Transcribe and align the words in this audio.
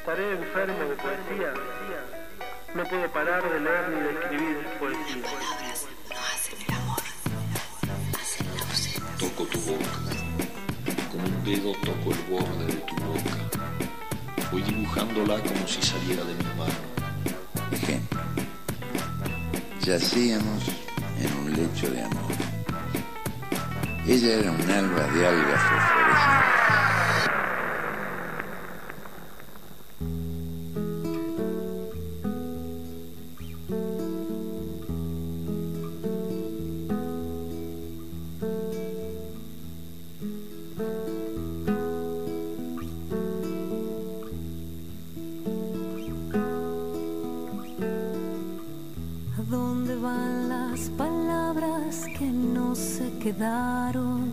Estaré 0.00 0.32
enfermo 0.32 0.78
de 0.88 0.96
poesía. 0.96 1.52
No 2.74 2.84
puedo 2.84 3.06
parar 3.12 3.42
de 3.42 3.60
leer 3.60 3.88
ni 3.90 4.00
de 4.00 4.10
escribir 4.12 4.66
poesía. 4.78 5.22
Toco 9.18 9.44
tu 9.44 9.60
boca. 9.60 9.84
Con 11.12 11.20
un 11.20 11.44
dedo 11.44 11.72
toco 11.84 12.12
el 12.12 12.18
borde 12.30 12.66
de 12.66 12.80
tu 12.80 12.94
boca. 12.96 14.48
Voy 14.50 14.62
dibujándola 14.62 15.38
como 15.38 15.68
si 15.68 15.82
saliera 15.82 16.24
de 16.24 16.34
mi 16.34 16.44
mano. 16.56 16.80
Ejemplo. 17.70 18.20
Yacíamos 19.82 20.62
en 21.20 21.38
un 21.40 21.52
lecho 21.52 21.90
de 21.90 22.02
amor. 22.02 22.32
Ella 24.06 24.32
era 24.32 24.50
un 24.50 24.70
alba 24.70 25.02
de 25.12 25.26
algas 25.26 25.62
fosforescentes. 25.62 26.59
Que 52.18 52.26
no 52.26 52.74
se 52.74 53.10
quedaron? 53.18 54.28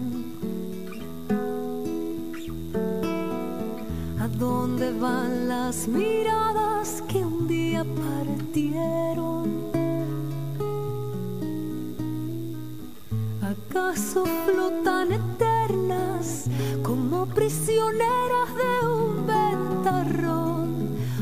¿A 4.20 4.28
dónde 4.28 4.92
van 4.94 5.48
las 5.48 5.88
miradas 5.88 7.04
que 7.10 7.18
un 7.18 7.48
día 7.48 7.84
partieron? 7.84 9.48
¿Acaso 13.42 14.26
flotan 14.46 15.14
eternas 15.14 16.46
como 16.84 17.26
prisioneras 17.26 18.50
de 18.62 18.88
un 18.88 19.28
ventarrón? 19.28 20.70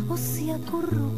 ¿O 0.09 0.17
se 0.17 0.51
acurrucan 0.51 1.14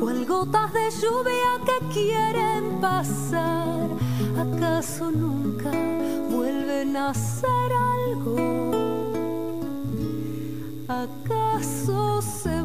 cual 0.00 0.24
gotas 0.24 0.72
de 0.72 0.90
lluvia 1.00 1.52
que 1.66 1.86
quieren 1.92 2.80
pasar? 2.80 3.86
¿Acaso 4.38 5.10
nunca 5.10 5.70
vuelven 6.30 6.96
a 6.96 7.12
ser 7.12 7.70
algo? 7.98 8.70
¿Acaso 10.88 12.22
se 12.22 12.59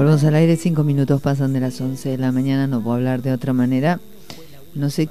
Volvemos 0.00 0.24
al 0.24 0.34
aire, 0.34 0.56
cinco 0.56 0.82
minutos 0.82 1.20
pasan 1.20 1.52
de 1.52 1.60
las 1.60 1.78
11 1.78 2.08
de 2.08 2.16
la 2.16 2.32
mañana, 2.32 2.66
no 2.66 2.80
puedo 2.80 2.96
hablar 2.96 3.20
de 3.20 3.32
otra 3.32 3.52
manera. 3.52 4.00
No 4.74 4.88
sé 4.88 5.10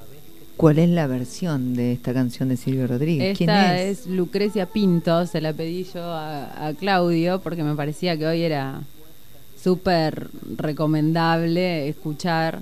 cuál 0.57 0.79
es 0.79 0.89
la 0.89 1.05
versión 1.05 1.75
de 1.75 1.91
esta 1.91 2.11
canción 2.11 2.49
de 2.49 2.57
Silvio 2.57 2.87
Rodríguez. 2.87 3.37
¿Quién 3.37 3.51
Esta 3.51 3.79
es? 3.79 3.99
es? 3.99 4.07
Lucrecia 4.07 4.65
Pinto, 4.65 5.27
se 5.27 5.41
la 5.41 5.53
pedí 5.53 5.83
yo 5.93 6.01
a, 6.01 6.69
a 6.69 6.73
Claudio 6.73 7.39
porque 7.39 7.63
me 7.63 7.75
parecía 7.75 8.17
que 8.17 8.25
hoy 8.25 8.41
era 8.41 8.81
súper 9.61 10.31
recomendable 10.57 11.87
escuchar 11.87 12.57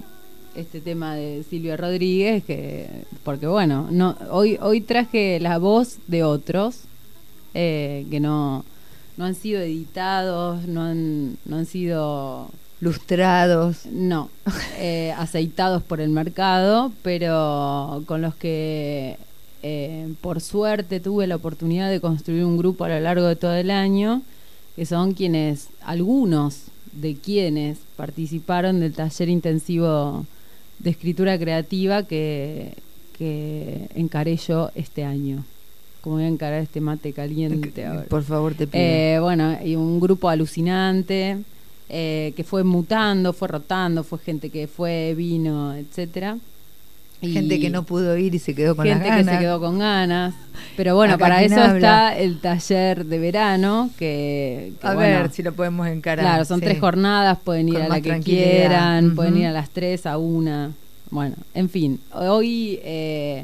este 0.53 0.81
tema 0.81 1.15
de 1.15 1.45
Silvio 1.49 1.77
Rodríguez, 1.77 2.44
que 2.44 2.89
porque 3.23 3.47
bueno, 3.47 3.88
no 3.89 4.17
hoy 4.31 4.57
hoy 4.59 4.81
traje 4.81 5.39
la 5.39 5.59
voz 5.59 5.99
de 6.07 6.25
otros 6.25 6.81
eh, 7.53 8.05
que 8.11 8.19
no 8.19 8.65
no 9.17 9.25
han 9.25 9.35
sido 9.35 9.61
editados, 9.61 10.67
no 10.67 10.83
han 10.83 11.38
no 11.45 11.57
han 11.57 11.66
sido 11.66 12.50
Lustrados. 12.79 13.88
no, 13.88 14.29
eh, 14.78 15.13
aceitados 15.17 15.81
por 15.81 16.00
el 16.00 16.09
mercado, 16.09 16.91
pero 17.01 18.03
con 18.06 18.22
los 18.22 18.35
que 18.35 19.17
eh, 19.63 20.13
por 20.22 20.41
suerte 20.41 21.00
tuve 21.00 21.25
la 21.25 21.35
oportunidad 21.35 21.89
de 21.89 22.00
construir 22.00 22.45
un 22.45 22.57
grupo 22.57 22.85
a 22.85 22.89
lo 22.89 23.00
largo 23.00 23.25
de 23.25 23.35
todo 23.35 23.56
el 23.56 23.72
año, 23.72 24.22
que 24.75 24.85
son 24.85 25.13
quienes, 25.13 25.69
algunos 25.81 26.66
de 26.91 27.16
quienes 27.16 27.79
participaron 27.95 28.79
del 28.79 28.94
taller 28.94 29.29
intensivo 29.29 30.25
de 30.77 30.91
escritura 30.91 31.39
creativa 31.39 32.03
que, 32.03 32.75
que 33.17 33.89
encaré 33.95 34.38
yo 34.38 34.69
este 34.75 35.03
año. 35.03 35.44
Como 36.07 36.19
voy 36.19 36.23
a 36.23 36.29
encarar 36.29 36.62
este 36.62 36.79
mate 36.79 37.12
caliente 37.12 37.85
ahora. 37.85 38.03
Por 38.03 38.23
favor, 38.23 38.53
te 38.53 38.66
pido. 38.66 38.81
Eh, 38.81 39.19
bueno, 39.19 39.57
y 39.62 39.75
un 39.75 40.00
grupo 40.00 40.29
alucinante 40.29 41.40
eh, 41.90 42.31
que 42.34 42.45
fue 42.45 42.63
mutando, 42.63 43.34
fue 43.34 43.50
rotando, 43.50 44.06
fue 44.06 44.18
gente 44.19 44.50
que 44.50 44.68
fue, 44.68 45.13
vino, 45.18 45.75
etcétera. 45.75 46.38
Y 47.19 47.34
gente 47.34 47.59
que 47.59 47.69
no 47.69 47.84
pudo 47.84 48.16
ir 48.16 48.34
y 48.34 48.40
se 48.40 48.56
quedó 48.56 48.73
con 48.73 48.85
gente 48.85 49.06
las 49.06 49.18
que 49.18 49.23
ganas. 49.23 49.35
se 49.35 49.41
quedó 49.41 49.59
con 49.59 49.79
ganas. 49.79 50.34
Pero 50.78 50.95
bueno, 50.95 51.16
Acá 51.16 51.25
para 51.25 51.44
eso 51.44 51.59
habla. 51.62 51.75
está 51.75 52.18
el 52.18 52.39
taller 52.39 53.06
de 53.06 53.19
verano, 53.19 53.89
que, 54.00 54.72
que 54.79 54.88
A 54.88 54.94
bueno, 54.94 55.24
ver 55.24 55.31
si 55.31 55.44
lo 55.44 55.51
podemos 55.51 55.88
encarar. 55.88 56.24
Claro, 56.24 56.45
son 56.45 56.62
sí. 56.62 56.68
tres 56.68 56.79
jornadas, 56.79 57.38
pueden 57.44 57.68
ir 57.68 57.74
Con 57.74 57.84
a 57.84 57.88
la 57.89 58.00
que 58.00 58.22
quieran, 58.22 59.13
pueden 59.13 59.35
ir 59.39 59.47
a 59.47 59.51
las 59.51 59.72
tres, 59.72 60.06
a 60.06 60.18
una. 60.18 60.72
Bueno, 61.09 61.35
en 61.53 61.69
fin, 61.69 62.00
hoy, 62.13 62.79
eh, 62.81 63.44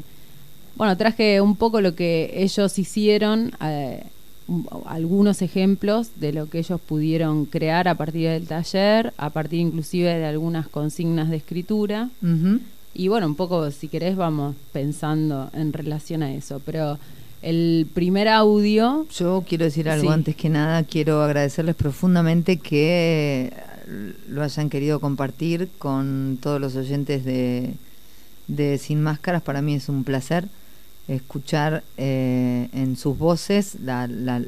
bueno, 0.76 0.96
traje 0.96 1.40
un 1.40 1.56
poco 1.56 1.80
lo 1.80 1.94
que 1.94 2.32
ellos 2.36 2.78
hicieron, 2.78 3.52
eh, 3.62 4.02
un- 4.48 4.66
algunos 4.86 5.40
ejemplos 5.42 6.08
de 6.16 6.32
lo 6.32 6.46
que 6.50 6.58
ellos 6.58 6.80
pudieron 6.80 7.46
crear 7.46 7.88
a 7.88 7.94
partir 7.94 8.28
del 8.28 8.46
taller, 8.46 9.12
a 9.16 9.30
partir 9.30 9.60
inclusive 9.60 10.12
de 10.18 10.26
algunas 10.26 10.68
consignas 10.68 11.30
de 11.30 11.36
escritura. 11.36 12.10
Ujú. 12.22 12.60
Y 12.94 13.08
bueno, 13.08 13.26
un 13.26 13.34
poco, 13.34 13.70
si 13.70 13.88
querés, 13.88 14.16
vamos 14.16 14.54
pensando 14.72 15.50
en 15.54 15.72
relación 15.72 16.22
a 16.22 16.32
eso. 16.32 16.60
Pero 16.64 16.98
el 17.42 17.86
primer 17.92 18.28
audio, 18.28 19.06
Yo 19.16 19.44
quiero 19.48 19.64
decir 19.64 19.88
algo 19.88 20.08
Sí. 20.08 20.12
antes 20.14 20.36
que 20.36 20.48
nada, 20.48 20.82
quiero 20.84 21.22
agradecerles 21.22 21.74
profundamente 21.74 22.56
que 22.58 23.52
lo 24.28 24.42
hayan 24.42 24.70
querido 24.70 25.00
compartir 25.00 25.68
con 25.78 26.38
todos 26.40 26.60
los 26.60 26.74
oyentes 26.76 27.24
de, 27.24 27.74
de 28.48 28.78
Sin 28.78 29.02
Máscaras. 29.02 29.42
Para 29.42 29.60
mí 29.60 29.74
es 29.74 29.88
un 29.88 30.04
placer 30.04 30.46
escuchar 31.08 31.82
eh, 31.96 32.68
en 32.72 32.96
sus 32.96 33.18
voces 33.18 33.76
la- 33.84 34.06
la- 34.06 34.42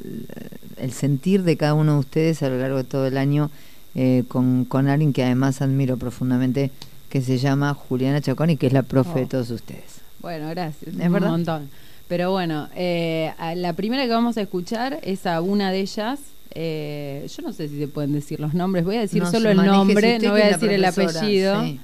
el 0.79 0.93
sentir 0.93 1.43
de 1.43 1.57
cada 1.57 1.75
uno 1.75 1.95
de 1.95 1.99
ustedes 2.01 2.43
a 2.43 2.49
lo 2.49 2.59
largo 2.59 2.79
de 2.79 2.85
todo 2.85 3.07
el 3.07 3.17
año 3.19 3.51
eh, 3.95 4.25
con, 4.29 4.65
con 4.67 4.89
alguien 4.89 5.13
que 5.13 5.25
además 5.25 5.63
admiro 5.63 5.97
profundamente, 5.97 6.71
que 7.09 7.23
se 7.23 7.39
llama 7.39 7.73
Juliana 7.75 8.21
Chacón 8.21 8.51
y 8.51 8.57
que 8.57 8.67
es 8.67 8.73
la 8.73 8.83
profe 8.83 9.21
de 9.21 9.25
Oh. 9.25 9.29
todos 9.29 9.51
ustedes. 9.51 10.01
bueno, 10.21 10.49
gracias, 10.51 10.95
¿Es 10.95 11.07
un 11.07 11.13
verdad? 11.13 11.31
montón. 11.31 11.71
Pero 12.09 12.31
bueno, 12.31 12.69
eh, 12.77 13.33
la 13.57 13.73
primera 13.73 14.05
que 14.05 14.11
vamos 14.11 14.37
a 14.37 14.43
escuchar 14.43 14.99
es 15.03 15.27
a 15.27 15.41
una 15.41 15.71
de 15.73 15.81
ellas. 15.81 16.21
eh, 16.59 17.27
yo 17.37 17.43
no 17.43 17.53
sé 17.53 17.69
si 17.69 17.79
se 17.79 17.87
pueden 17.89 18.13
decir 18.13 18.39
los 18.41 18.55
nombres, 18.55 18.85
voy 18.85 18.97
a 18.97 19.01
decir 19.01 19.23
No, 19.23 19.31
solo 19.31 19.51
el 19.51 19.57
nombre, 19.59 20.19
no 20.21 20.31
voy 20.33 20.41
a 20.43 20.49
decir 20.49 20.71
el 20.71 20.85
apellido. 20.85 21.63
sí. 21.65 21.81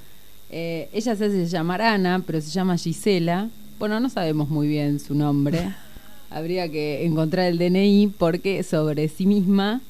Eh, 0.50 0.88
ella 0.92 1.16
se 1.16 1.24
hace 1.26 1.46
llamar 1.46 1.80
Ana, 1.82 2.22
pero 2.26 2.40
se 2.40 2.50
llama 2.50 2.76
Gisela. 2.76 3.48
Bueno, 3.78 4.00
no 4.00 4.08
sabemos 4.08 4.48
muy 4.48 4.68
bien 4.68 5.00
su 5.00 5.14
nombre. 5.14 5.74
Habría 6.30 6.70
que 6.70 7.04
encontrar 7.04 7.46
el 7.46 7.58
DNI 7.58 8.14
porque 8.18 8.62
sobre 8.62 9.08
sí 9.08 9.26
misma 9.26 9.80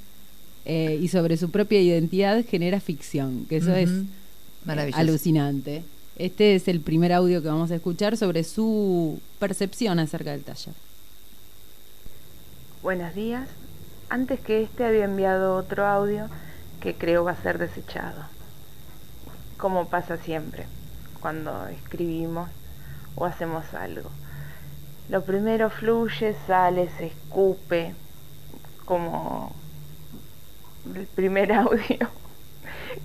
eh, 0.64 0.98
y 1.00 1.08
sobre 1.08 1.36
su 1.36 1.50
propia 1.50 1.80
identidad 1.80 2.44
genera 2.44 2.80
ficción, 2.80 3.46
que 3.48 3.56
eso 3.56 3.74
es 3.74 3.90
eh, 3.90 4.90
alucinante. 4.94 5.84
Este 6.16 6.54
es 6.54 6.68
el 6.68 6.80
primer 6.80 7.12
audio 7.12 7.42
que 7.42 7.48
vamos 7.48 7.70
a 7.70 7.76
escuchar 7.76 8.16
sobre 8.16 8.44
su 8.44 9.20
percepción 9.38 9.98
acerca 9.98 10.32
del 10.32 10.42
taller. 10.42 10.74
Buenos 12.82 13.14
días. 13.14 13.48
Antes 14.08 14.40
que 14.40 14.62
este 14.62 14.84
había 14.84 15.04
enviado 15.04 15.56
otro 15.56 15.86
audio 15.86 16.28
que 16.80 16.94
creo 16.94 17.24
va 17.24 17.32
a 17.32 17.42
ser 17.42 17.58
desechado. 17.58 18.24
Como 19.56 19.88
pasa 19.88 20.16
siempre 20.16 20.66
cuando 21.20 21.68
escribimos 21.68 22.50
o 23.16 23.24
hacemos 23.24 23.72
algo. 23.74 24.10
Lo 25.08 25.22
primero 25.22 25.68
fluye, 25.70 26.34
sale, 26.46 26.88
se 26.96 27.06
escupe, 27.06 27.94
como 28.84 29.52
el 30.94 31.06
primer 31.06 31.52
audio, 31.52 32.08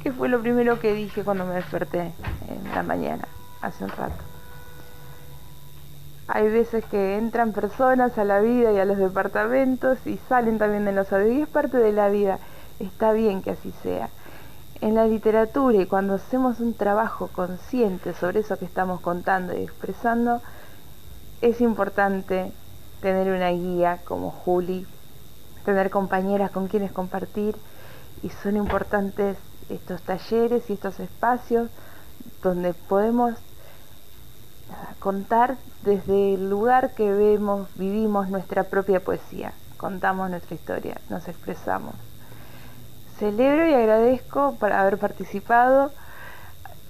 que 0.02 0.12
fue 0.12 0.30
lo 0.30 0.42
primero 0.42 0.80
que 0.80 0.94
dije 0.94 1.24
cuando 1.24 1.46
me 1.46 1.56
desperté 1.56 2.12
en 2.48 2.72
la 2.74 2.84
mañana, 2.84 3.28
hace 3.62 3.84
un 3.84 3.92
rato. 3.92 4.24
Hay 6.30 6.50
veces 6.50 6.84
que 6.86 7.18
entran 7.18 7.54
personas 7.54 8.18
a 8.18 8.26
la 8.26 8.42
vida 8.42 8.74
y 8.74 8.80
a 8.80 8.86
los 8.86 8.98
departamentos 8.98 9.98
y 10.06 10.20
salen 10.28 10.58
también 10.58 10.84
de 10.84 10.92
los 10.92 11.12
audios 11.14 11.32
y 11.32 11.42
es 11.42 11.48
parte 11.48 11.78
de 11.78 11.94
la 11.94 12.10
vida. 12.10 12.40
Está 12.80 13.14
bien 13.14 13.42
que 13.42 13.52
así 13.52 13.74
sea. 13.82 14.10
En 14.80 14.94
la 14.94 15.08
literatura 15.08 15.82
y 15.82 15.88
cuando 15.88 16.14
hacemos 16.14 16.60
un 16.60 16.76
trabajo 16.76 17.30
consciente 17.30 18.14
sobre 18.14 18.42
eso 18.42 18.60
que 18.60 18.66
estamos 18.66 19.02
contando 19.02 19.58
y 19.58 19.64
expresando, 19.64 20.42
es 21.42 21.62
importante 21.62 22.52
tener 23.02 23.32
una 23.32 23.50
guía 23.50 24.02
como 24.06 24.30
Juli, 24.30 24.86
tener 25.66 25.90
compañeras 25.90 26.52
con 26.52 26.68
quienes 26.68 26.92
compartir 26.92 27.56
y 28.22 28.30
son 28.30 28.56
importantes 28.56 29.38
estos 29.70 30.02
talleres 30.04 30.70
y 30.70 30.74
estos 30.74 31.00
espacios 31.00 31.70
donde 32.44 32.74
podemos 32.76 33.34
contar 35.00 35.58
desde 35.84 36.36
el 36.36 36.50
lugar 36.50 36.94
que 36.94 37.12
vemos, 37.12 37.68
vivimos 37.76 38.30
nuestra 38.30 38.64
propia 38.64 39.04
poesía, 39.04 39.54
contamos 39.78 40.30
nuestra 40.30 40.54
historia, 40.54 41.02
nos 41.10 41.28
expresamos. 41.28 41.96
Celebro 43.20 43.68
y 43.68 43.74
agradezco 43.74 44.56
por 44.60 44.72
haber 44.72 45.00
participado, 45.00 45.92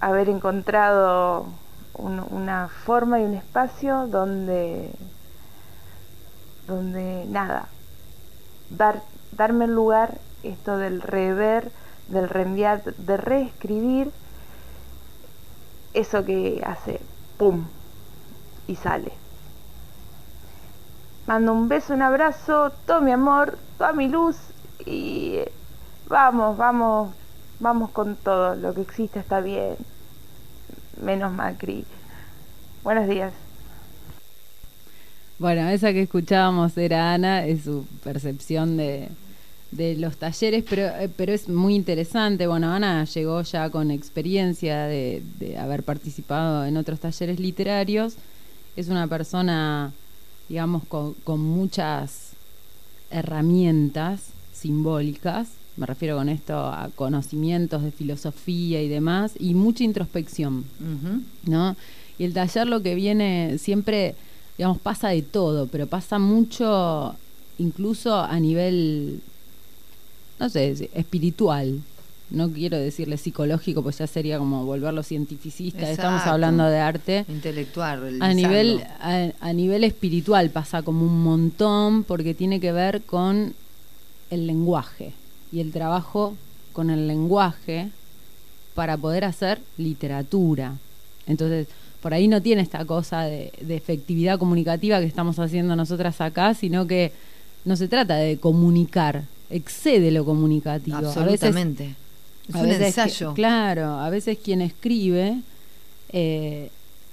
haber 0.01 0.27
encontrado 0.29 1.45
una 1.93 2.67
forma 2.67 3.19
y 3.19 3.23
un 3.23 3.33
espacio 3.33 4.07
donde, 4.07 4.91
donde 6.67 7.25
nada, 7.29 7.69
dar, 8.69 9.01
darme 9.31 9.65
el 9.65 9.71
lugar, 9.71 10.19
esto 10.43 10.77
del 10.77 11.01
rever, 11.01 11.71
del 12.09 12.29
reenviar, 12.29 12.83
de 12.83 13.17
reescribir 13.17 14.11
eso 15.93 16.23
que 16.25 16.61
hace 16.65 16.99
¡pum! 17.37 17.65
y 18.67 18.75
sale. 18.75 19.13
Mando 21.25 21.53
un 21.53 21.67
beso, 21.67 21.93
un 21.93 22.01
abrazo, 22.01 22.71
todo 22.85 23.01
mi 23.01 23.11
amor, 23.11 23.57
toda 23.77 23.93
mi 23.93 24.07
luz 24.07 24.37
y 24.85 25.39
vamos, 26.07 26.57
vamos, 26.57 27.13
vamos 27.59 27.91
con 27.91 28.15
todo. 28.15 28.55
Lo 28.55 28.73
que 28.73 28.81
existe 28.81 29.19
está 29.19 29.41
bien. 29.41 29.75
Menos 31.01 31.31
Macri. 31.33 31.85
Buenos 32.83 33.07
días. 33.07 33.33
Bueno, 35.39 35.69
esa 35.69 35.93
que 35.93 36.01
escuchábamos 36.01 36.75
era 36.77 37.13
Ana, 37.13 37.45
es 37.45 37.65
su 37.65 37.85
percepción 38.03 38.75
de, 38.75 39.09
de 39.71 39.95
los 39.95 40.17
talleres, 40.17 40.63
pero, 40.67 40.87
eh, 40.87 41.09
pero 41.15 41.31
es 41.31 41.47
muy 41.47 41.75
interesante. 41.75 42.47
Bueno, 42.47 42.71
Ana 42.71 43.03
llegó 43.03 43.41
ya 43.43 43.69
con 43.69 43.91
experiencia 43.91 44.85
de, 44.85 45.21
haber 45.59 45.83
participado 45.83 46.65
en 46.65 46.77
otros 46.77 46.99
talleres 46.99 47.39
literarios. 47.39 48.15
Es 48.75 48.87
una 48.87 49.07
persona, 49.07 49.91
digamos, 50.49 50.83
con, 50.85 51.13
con 51.23 51.39
muchas 51.39 52.31
herramientas 53.11 54.29
simbólicas. 54.53 55.49
Me 55.77 55.85
refiero 55.85 56.17
con 56.17 56.27
esto 56.27 56.57
a 56.57 56.89
conocimientos 56.95 57.83
de 57.83 57.91
filosofía 57.91 58.81
y 58.81 58.89
demás, 58.89 59.33
y 59.39 59.53
mucha 59.53 59.83
introspección, 59.83 60.65
¿no? 61.45 61.75
Y 62.17 62.23
el 62.23 62.33
taller 62.33 62.67
lo 62.67 62.81
que 62.81 62.95
viene 62.95 63.57
siempre, 63.59 64.15
digamos, 64.57 64.79
pasa 64.79 65.09
de 65.09 65.21
todo, 65.21 65.67
pero 65.67 65.87
pasa 65.87 66.17
mucho 66.17 67.15
incluso 67.59 68.19
a 68.19 68.39
nivel 68.39 69.21
no 70.39 70.49
sé, 70.49 70.89
espiritual. 70.93 71.81
No 72.29 72.51
quiero 72.51 72.77
decirle 72.77 73.17
psicológico, 73.17 73.81
pues 73.81 73.99
ya 73.99 74.07
sería 74.07 74.37
como 74.37 74.65
volverlo 74.65 75.01
cientificista. 75.01 75.89
Estamos 75.89 76.23
hablando 76.23 76.65
de 76.65 76.77
arte. 76.77 77.25
Intelectual. 77.29 78.21
A 78.21 78.33
nivel, 78.33 78.83
a, 78.99 79.53
nivel 79.53 79.85
espiritual 79.85 80.49
pasa 80.49 80.81
como 80.81 81.05
un 81.05 81.23
montón 81.23 82.03
porque 82.03 82.33
tiene 82.33 82.59
que 82.59 82.73
ver 82.73 83.03
con 83.03 83.53
el 84.29 84.45
lenguaje 84.45 85.13
y 85.51 85.59
el 85.59 85.71
trabajo 85.71 86.35
con 86.73 86.89
el 86.89 87.07
lenguaje 87.07 87.89
para 88.75 88.97
poder 88.97 89.25
hacer 89.25 89.59
literatura. 89.77 90.75
Entonces, 91.25 91.67
por 92.01 92.13
ahí 92.13 92.27
no 92.27 92.41
tiene 92.41 92.61
esta 92.61 92.85
cosa 92.85 93.23
de, 93.23 93.51
de, 93.59 93.75
efectividad 93.75 94.37
comunicativa 94.37 94.99
que 94.99 95.05
estamos 95.05 95.39
haciendo 95.39 95.75
nosotras 95.75 96.21
acá, 96.21 96.53
sino 96.53 96.85
que 96.85 97.11
no 97.65 97.75
se 97.75 97.87
trata 97.87 98.15
de 98.15 98.37
comunicar, 98.37 99.23
excede 99.49 100.11
lo 100.11 100.25
comunicativo. 100.25 100.97
Absolutamente. 100.97 101.95
es 102.47 102.55
un 102.55 102.71
ensayo. 102.71 103.33
claro, 103.33 103.99
a 103.99 104.09
veces 104.09 104.37
quien 104.41 104.61
escribe 104.61 105.41
eh, 106.09 106.69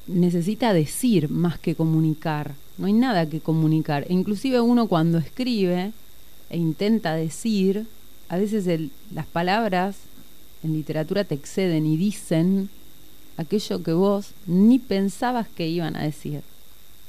necesita 0.07 0.73
decir 0.73 1.29
más 1.29 1.59
que 1.59 1.75
comunicar. 1.75 2.53
No 2.79 2.87
hay 2.87 2.93
nada 2.93 3.27
que 3.29 3.41
comunicar. 3.41 4.05
E 4.09 4.13
inclusive 4.13 4.61
uno 4.61 4.87
cuando 4.87 5.19
escribe 5.19 5.93
e 6.51 6.57
intenta 6.57 7.15
decir, 7.15 7.87
a 8.35 8.37
veces 8.37 8.91
las 9.15 9.27
palabras 9.27 9.95
en 10.65 10.73
literatura 10.73 11.23
te 11.23 11.37
exceden 11.37 11.87
y 11.87 11.97
dicen 11.97 12.69
aquello 13.37 13.81
que 13.85 13.93
vos 13.93 14.31
ni 14.49 14.81
pensabas 14.81 15.47
que 15.47 15.69
iban 15.69 15.95
a 15.95 16.03
decir. 16.03 16.43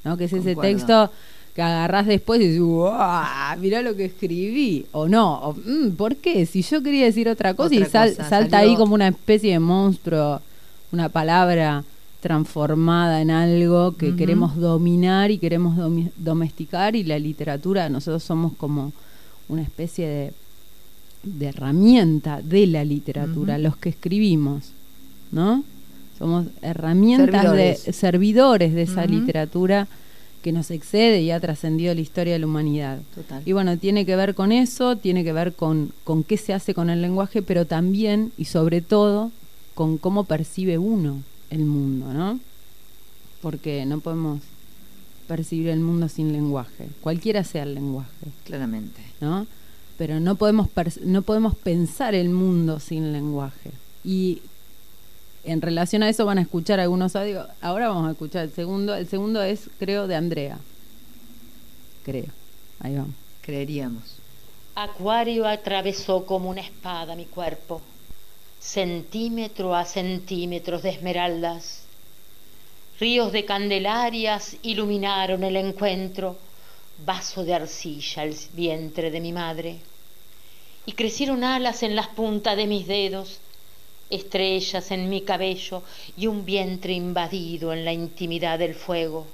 ¿no? 0.03 0.17
Que 0.17 0.25
es 0.25 0.33
ese 0.33 0.55
texto 0.55 1.09
que 1.55 1.63
agarrás 1.63 2.05
después 2.05 2.39
y 2.41 2.47
dices, 2.49 2.61
¡Wow! 2.61 3.57
Mirá 3.59 3.81
lo 3.81 3.95
que 3.95 4.05
escribí. 4.05 4.85
O 4.91 5.07
no, 5.07 5.39
o, 5.39 5.53
mm, 5.53 5.95
¿por 5.97 6.15
qué? 6.17 6.45
Si 6.45 6.61
yo 6.61 6.83
quería 6.83 7.05
decir 7.05 7.27
otra 7.27 7.55
cosa 7.55 7.73
y 7.73 7.83
salta 7.85 8.59
ahí 8.59 8.75
como 8.75 8.93
una 8.93 9.07
especie 9.07 9.53
de 9.53 9.59
monstruo, 9.59 10.41
una 10.91 11.09
palabra 11.09 11.83
transformada 12.21 13.19
en 13.21 13.31
algo 13.31 13.95
que 13.97 14.15
queremos 14.15 14.57
dominar 14.57 15.31
y 15.31 15.39
queremos 15.39 15.75
domesticar 16.17 16.95
y 16.95 17.03
la 17.03 17.17
literatura, 17.17 17.89
nosotros 17.89 18.23
somos 18.23 18.53
como 18.53 18.93
una 19.47 19.63
especie 19.63 20.07
de, 20.07 20.33
de 21.25 21.47
herramienta 21.47 22.41
de 22.41 22.67
la 22.67 22.85
literatura, 22.85 23.57
los 23.57 23.75
que 23.77 23.89
escribimos, 23.89 24.71
¿no? 25.31 25.63
Somos 26.17 26.47
herramientas 26.61 27.51
de 27.51 27.75
servidores 27.75 28.73
de 28.73 28.83
esa 28.83 29.05
literatura 29.05 29.87
que 30.41 30.51
nos 30.51 30.71
excede 30.71 31.21
y 31.21 31.31
ha 31.31 31.39
trascendido 31.39 31.93
la 31.93 32.01
historia 32.01 32.33
de 32.33 32.39
la 32.39 32.45
humanidad. 32.45 32.99
Y 33.45 33.51
bueno, 33.51 33.77
tiene 33.77 34.05
que 34.05 34.15
ver 34.15 34.35
con 34.35 34.51
eso, 34.51 34.95
tiene 34.95 35.23
que 35.23 35.33
ver 35.33 35.53
con, 35.53 35.91
con 36.03 36.23
qué 36.23 36.37
se 36.37 36.53
hace 36.53 36.73
con 36.73 36.89
el 36.89 37.01
lenguaje, 37.01 37.41
pero 37.41 37.65
también 37.65 38.31
y 38.37 38.45
sobre 38.45 38.81
todo 38.81 39.31
con 39.73 39.97
cómo 39.97 40.23
percibe 40.23 40.77
uno 40.77 41.21
el 41.49 41.65
mundo, 41.65 42.13
¿no? 42.13 42.39
Porque 43.41 43.85
no 43.85 43.99
podemos 43.99 44.41
percibir 45.27 45.69
el 45.69 45.79
mundo 45.79 46.07
sin 46.07 46.31
lenguaje, 46.31 46.89
cualquiera 47.01 47.43
sea 47.43 47.63
el 47.63 47.73
lenguaje. 47.73 48.27
Claramente. 48.45 49.01
¿No? 49.19 49.47
Pero 49.97 50.19
no 50.19 50.35
podemos, 50.35 50.67
no 51.01 51.21
podemos 51.21 51.55
pensar 51.55 52.15
el 52.15 52.29
mundo 52.29 52.79
sin 52.79 53.13
lenguaje. 53.13 53.71
Y 54.03 54.41
en 55.45 55.61
relación 55.61 56.03
a 56.03 56.09
eso 56.09 56.25
van 56.25 56.37
a 56.37 56.41
escuchar 56.41 56.79
algunos 56.79 57.15
audios. 57.15 57.47
Ahora 57.61 57.87
vamos 57.87 58.07
a 58.07 58.11
escuchar 58.11 58.43
el 58.43 58.51
segundo. 58.51 58.95
El 58.95 59.07
segundo 59.07 59.41
es, 59.41 59.69
creo, 59.79 60.07
de 60.07 60.15
Andrea. 60.15 60.57
Creo. 62.03 62.27
Ahí 62.79 62.95
vamos. 62.95 63.15
Creeríamos. 63.41 64.17
Acuario 64.75 65.47
atravesó 65.47 66.25
como 66.25 66.49
una 66.49 66.59
espada 66.59 67.15
mi 67.15 67.25
cuerpo, 67.25 67.81
centímetro 68.59 69.73
a 69.73 69.85
centímetros 69.85 70.83
de 70.83 70.89
esmeraldas. 70.89 71.83
Ríos 72.99 73.31
de 73.31 73.45
candelarias 73.45 74.57
iluminaron 74.63 75.43
el 75.43 75.55
encuentro, 75.55 76.37
vaso 76.97 77.43
de 77.43 77.53
arcilla 77.53 78.23
el 78.23 78.35
vientre 78.53 79.11
de 79.11 79.19
mi 79.19 79.31
madre. 79.31 79.77
Y 80.85 80.93
crecieron 80.93 81.43
alas 81.43 81.83
en 81.83 81.95
las 81.95 82.07
puntas 82.09 82.55
de 82.55 82.67
mis 82.67 82.87
dedos, 82.87 83.39
estrellas 84.09 84.91
en 84.91 85.09
mi 85.09 85.21
cabello 85.21 85.83
y 86.15 86.27
un 86.27 86.45
vientre 86.45 86.93
invadido 86.93 87.73
en 87.73 87.85
la 87.85 87.93
intimidad 87.93 88.59
del 88.59 88.75
fuego. 88.75 89.25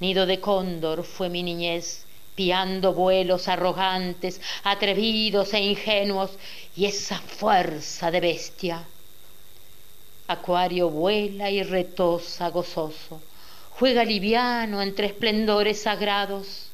Nido 0.00 0.26
de 0.26 0.40
cóndor 0.40 1.04
fue 1.04 1.28
mi 1.28 1.42
niñez, 1.42 2.04
piando 2.34 2.92
vuelos 2.92 3.48
arrogantes, 3.48 4.40
atrevidos 4.64 5.54
e 5.54 5.60
ingenuos, 5.60 6.30
y 6.74 6.86
esa 6.86 7.18
fuerza 7.18 8.10
de 8.10 8.20
bestia. 8.20 8.84
Acuario 10.26 10.88
vuela 10.90 11.50
y 11.50 11.62
retosa 11.62 12.48
gozoso, 12.48 13.20
juega 13.78 14.04
liviano 14.04 14.82
entre 14.82 15.06
esplendores 15.06 15.82
sagrados. 15.82 16.70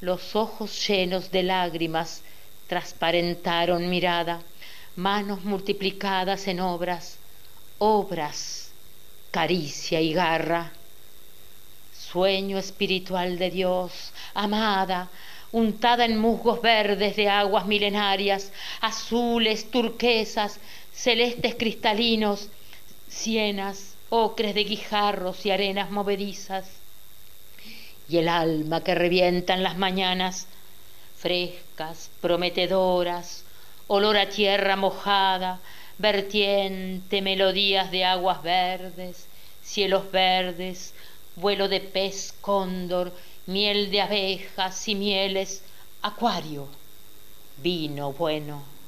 Los 0.00 0.36
ojos 0.36 0.86
llenos 0.86 1.30
de 1.30 1.42
lágrimas 1.42 2.22
transparentaron 2.66 3.88
mirada, 3.88 4.40
manos 4.96 5.42
multiplicadas 5.44 6.46
en 6.48 6.60
obras, 6.60 7.18
obras, 7.78 8.70
caricia 9.30 10.00
y 10.00 10.12
garra. 10.12 10.72
sueño 12.12 12.58
espiritual 12.58 13.38
de 13.38 13.50
Dios, 13.50 14.12
amada, 14.34 15.08
untada 15.52 16.04
en 16.04 16.18
musgos 16.18 16.60
verdes 16.60 17.14
de 17.14 17.28
aguas 17.28 17.66
milenarias, 17.66 18.52
azules, 18.80 19.70
turquesas, 19.70 20.58
celestes 20.92 21.54
cristalinos, 21.54 22.48
sienas, 23.08 23.89
ocres 24.10 24.54
de 24.54 24.64
guijarros 24.64 25.46
y 25.46 25.50
arenas 25.50 25.90
movedizas. 25.90 26.68
Y 28.08 28.18
el 28.18 28.28
alma 28.28 28.82
que 28.82 28.94
revienta 28.94 29.54
en 29.54 29.62
las 29.62 29.78
mañanas, 29.78 30.48
frescas, 31.16 32.10
prometedoras, 32.20 33.44
olor 33.86 34.16
a 34.16 34.28
tierra 34.28 34.76
mojada, 34.76 35.60
vertiente, 35.98 37.22
melodías 37.22 37.90
de 37.90 38.04
aguas 38.04 38.42
verdes, 38.42 39.26
cielos 39.62 40.10
verdes, 40.10 40.92
vuelo 41.36 41.68
de 41.68 41.80
pez 41.80 42.34
cóndor, 42.40 43.12
miel 43.46 43.90
de 43.90 44.00
abejas 44.00 44.88
y 44.88 44.94
mieles, 44.94 45.62
acuario, 46.02 46.66
vino 47.62 48.12
bueno. 48.12 48.79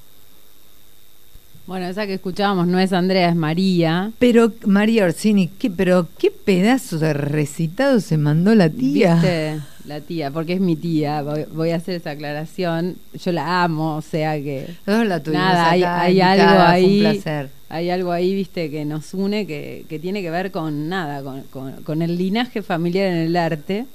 Bueno, 1.66 1.86
esa 1.86 2.06
que 2.06 2.14
escuchábamos 2.14 2.66
no 2.66 2.78
es 2.80 2.92
Andrea, 2.92 3.28
es 3.28 3.36
María. 3.36 4.10
Pero 4.18 4.52
María 4.66 5.04
Orsini, 5.04 5.46
¿qué, 5.48 5.70
pero 5.70 6.08
qué 6.18 6.30
pedazo 6.30 6.98
de 6.98 7.12
recitado 7.12 8.00
se 8.00 8.18
mandó 8.18 8.54
la 8.54 8.68
tía. 8.68 9.14
¿Viste? 9.14 9.60
La 9.86 10.00
tía, 10.00 10.30
porque 10.30 10.54
es 10.54 10.60
mi 10.60 10.76
tía, 10.76 11.22
voy, 11.22 11.44
voy 11.52 11.70
a 11.70 11.76
hacer 11.76 11.94
esa 11.96 12.10
aclaración. 12.10 12.96
Yo 13.14 13.32
la 13.32 13.62
amo, 13.64 13.96
o 13.96 14.02
sea 14.02 14.34
que. 14.36 14.68
Todos 14.84 15.06
la 15.06 15.20
tuvimos 15.20 15.44
Nada, 15.44 15.70
hay, 15.70 15.82
algo 16.20 16.60
ahí. 16.62 16.94
un 16.96 17.00
placer. 17.12 17.50
Hay 17.68 17.90
algo 17.90 18.12
ahí, 18.12 18.34
viste, 18.34 18.70
que 18.70 18.84
nos 18.84 19.14
une, 19.14 19.46
que, 19.46 19.84
que 19.88 19.98
tiene 19.98 20.20
que 20.22 20.30
ver 20.30 20.50
con 20.50 20.88
nada, 20.88 21.22
con, 21.22 21.42
con- 21.44 21.82
con 21.84 22.02
el 22.02 22.16
linaje 22.18 22.62
familiar 22.62 23.06
en 23.06 23.16
el 23.18 23.36
arte. 23.36 23.86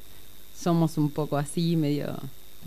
Somos 0.58 0.98
un 0.98 1.10
poco 1.12 1.38
así, 1.38 1.76
medio 1.78 2.08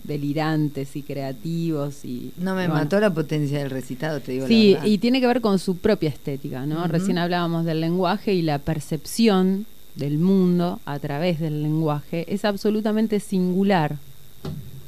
delirantes 0.05 0.97
y 0.97 1.03
creativos 1.03 2.05
y 2.05 2.33
No 2.39 2.55
me 2.55 2.67
bueno. 2.67 2.75
mató 2.83 2.99
la 3.01 3.13
potencia 3.13 3.59
del 3.59 3.71
recitado, 3.71 4.21
te 4.21 4.33
digo 4.33 4.47
Sí, 4.47 4.73
la 4.73 4.79
verdad. 4.79 4.93
y 4.93 4.99
tiene 4.99 5.21
que 5.21 5.27
ver 5.27 5.41
con 5.41 5.59
su 5.59 5.77
propia 5.79 6.09
estética, 6.09 6.67
¿no? 6.67 6.87
Recién 6.87 7.19
hablábamos 7.19 7.65
del 7.65 7.81
lenguaje 7.81 8.35
y 8.35 8.43
la 8.43 8.59
percepción 8.59 9.67
del 9.97 10.19
mundo 10.19 10.81
a 10.87 10.99
través 10.99 11.41
del 11.41 11.63
lenguaje 11.63 12.25
es 12.33 12.45
absolutamente 12.45 13.21
singular. 13.21 13.97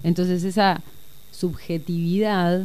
Entonces 0.05 0.45
esa 0.45 0.81
subjetividad 1.31 2.63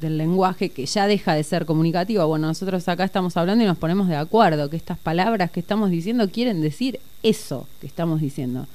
del 0.00 0.18
lenguaje 0.18 0.68
que 0.70 0.86
ya 0.86 1.06
deja 1.06 1.34
de 1.34 1.42
ser 1.44 1.64
comunicativa, 1.66 2.24
bueno, 2.24 2.46
nosotros 2.48 2.86
acá 2.88 3.04
estamos 3.04 3.36
hablando 3.36 3.64
y 3.64 3.66
nos 3.66 3.78
ponemos 3.78 4.08
de 4.08 4.16
acuerdo 4.16 4.68
que 4.68 4.76
estas 4.76 4.98
palabras 4.98 5.50
que 5.50 5.60
estamos 5.60 5.90
diciendo 5.90 6.28
quieren 6.30 6.60
decir 6.60 7.00
eso 7.22 7.66
que 7.80 7.86
estamos 7.86 8.20
diciendo. 8.20 8.66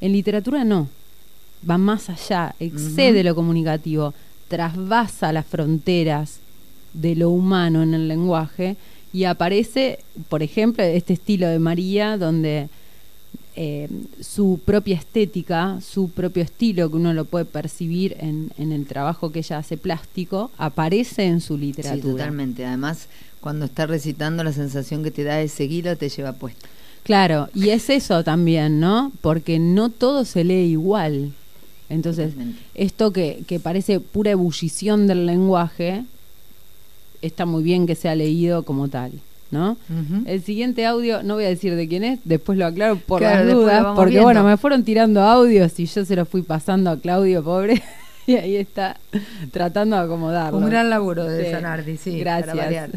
En 0.00 0.12
literatura 0.12 0.64
no, 0.64 0.88
va 1.68 1.78
más 1.78 2.08
allá, 2.10 2.54
excede 2.60 3.22
lo 3.24 3.34
comunicativo, 3.34 4.14
trasvasa 4.48 5.32
las 5.32 5.46
fronteras 5.46 6.38
de 6.92 7.14
lo 7.16 7.30
humano 7.30 7.82
en 7.82 7.94
el 7.94 8.08
lenguaje 8.08 8.76
y 9.12 9.24
aparece, 9.24 9.98
por 10.28 10.42
ejemplo, 10.42 10.82
este 10.84 11.12
estilo 11.14 11.46
de 11.48 11.58
María, 11.58 12.16
donde 12.18 12.68
eh, 13.54 13.88
su 14.20 14.60
propia 14.64 14.96
estética, 14.96 15.78
su 15.86 16.10
propio 16.10 16.42
estilo, 16.42 16.88
que 16.90 16.96
uno 16.96 17.12
lo 17.12 17.24
puede 17.26 17.44
percibir 17.44 18.16
en, 18.18 18.50
en 18.56 18.72
el 18.72 18.86
trabajo 18.86 19.30
que 19.30 19.40
ella 19.40 19.58
hace 19.58 19.76
plástico, 19.76 20.50
aparece 20.56 21.24
en 21.24 21.40
su 21.40 21.56
Sí, 21.56 21.60
literatura. 21.66 22.12
totalmente. 22.12 22.64
Además, 22.64 23.08
cuando 23.40 23.66
está 23.66 23.86
recitando, 23.86 24.42
la 24.44 24.52
sensación 24.52 25.02
que 25.02 25.10
te 25.10 25.24
da 25.24 25.40
ese 25.42 25.64
hilo 25.64 25.96
te 25.96 26.08
lleva 26.08 26.32
puesto. 26.32 26.66
Claro, 27.02 27.48
y 27.54 27.70
es 27.70 27.90
eso 27.90 28.22
también, 28.24 28.80
¿no? 28.80 29.12
Porque 29.20 29.58
no 29.58 29.90
todo 29.90 30.24
se 30.24 30.44
lee 30.44 30.70
igual. 30.70 31.32
Entonces, 31.92 32.30
Totalmente. 32.30 32.62
esto 32.74 33.12
que, 33.12 33.42
que 33.46 33.60
parece 33.60 34.00
pura 34.00 34.30
ebullición 34.32 35.06
del 35.06 35.26
lenguaje, 35.26 36.04
está 37.20 37.44
muy 37.46 37.62
bien 37.62 37.86
que 37.86 37.94
sea 37.94 38.14
leído 38.14 38.62
como 38.64 38.88
tal, 38.88 39.12
¿no? 39.50 39.76
El 40.26 40.42
siguiente 40.42 40.86
audio, 40.86 41.22
no 41.22 41.34
voy 41.34 41.44
a 41.44 41.48
decir 41.48 41.76
de 41.76 41.86
quién 41.86 42.02
es, 42.04 42.18
después 42.24 42.56
lo 42.58 42.66
aclaro 42.66 42.96
por 42.96 43.20
Claro, 43.20 43.44
las 43.44 43.54
dudas, 43.54 43.86
porque 43.94 44.10
viendo. 44.10 44.24
bueno, 44.24 44.44
me 44.44 44.56
fueron 44.56 44.82
tirando 44.84 45.20
audios 45.22 45.78
y 45.78 45.86
yo 45.86 46.04
se 46.04 46.16
los 46.16 46.28
fui 46.28 46.42
pasando 46.42 46.90
a 46.90 46.96
Claudio, 46.98 47.44
pobre, 47.44 47.82
y 48.26 48.36
ahí 48.36 48.56
está 48.56 48.98
tratando 49.50 49.96
de 49.96 50.02
acomodarlo. 50.02 50.58
Un 50.58 50.70
gran 50.70 50.88
laburo 50.90 51.24
de 51.24 51.44
Sí. 51.44 51.50
Zanardi, 51.52 51.96
sí. 51.98 52.18
Gracias. 52.18 52.56
para. 52.56 52.88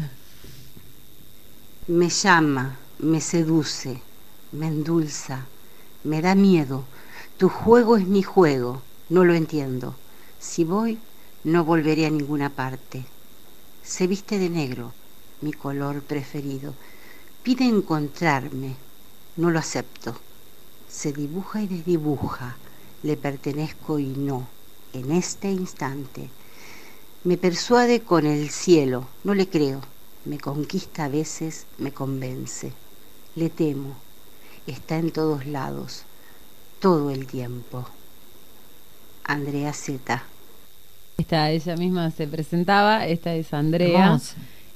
Me 1.88 2.08
llama, 2.08 2.76
me 2.98 3.20
seduce, 3.20 4.00
me 4.52 4.66
endulza, 4.68 5.46
me 6.04 6.20
da 6.22 6.34
miedo. 6.34 6.84
Tu 7.36 7.48
juego 7.48 7.96
es 7.96 8.06
mi 8.06 8.22
juego, 8.22 8.82
no 9.08 9.24
lo 9.24 9.34
entiendo. 9.34 9.94
Si 10.38 10.64
voy, 10.64 10.98
no 11.44 11.64
volveré 11.64 12.06
a 12.06 12.10
ninguna 12.10 12.50
parte. 12.50 13.04
Se 13.82 14.06
viste 14.06 14.38
de 14.38 14.50
negro, 14.50 14.92
mi 15.40 15.52
color 15.52 16.02
preferido. 16.02 16.74
Pide 17.42 17.64
encontrarme, 17.64 18.74
no 19.36 19.50
lo 19.50 19.58
acepto. 19.58 20.16
Se 20.88 21.12
dibuja 21.12 21.62
y 21.62 21.68
desdibuja, 21.68 22.56
le 23.02 23.16
pertenezco 23.16 23.98
y 23.98 24.08
no, 24.08 24.48
en 24.92 25.12
este 25.12 25.50
instante. 25.50 26.28
Me 27.22 27.36
persuade 27.36 28.02
con 28.02 28.26
el 28.26 28.50
cielo, 28.50 29.06
no 29.22 29.34
le 29.34 29.48
creo. 29.48 29.80
Me 30.24 30.38
conquista 30.38 31.04
a 31.04 31.08
veces, 31.08 31.66
me 31.78 31.92
convence. 31.92 32.72
Le 33.36 33.50
temo. 33.50 33.94
Está 34.66 34.96
en 34.96 35.12
todos 35.12 35.46
lados, 35.46 36.02
todo 36.80 37.10
el 37.10 37.26
tiempo. 37.26 37.95
Andrea 39.26 39.72
Z. 39.72 40.22
Esta, 41.18 41.50
ella 41.50 41.76
misma 41.76 42.10
se 42.10 42.26
presentaba, 42.26 43.06
esta 43.06 43.34
es 43.34 43.52
Andrea. 43.52 44.20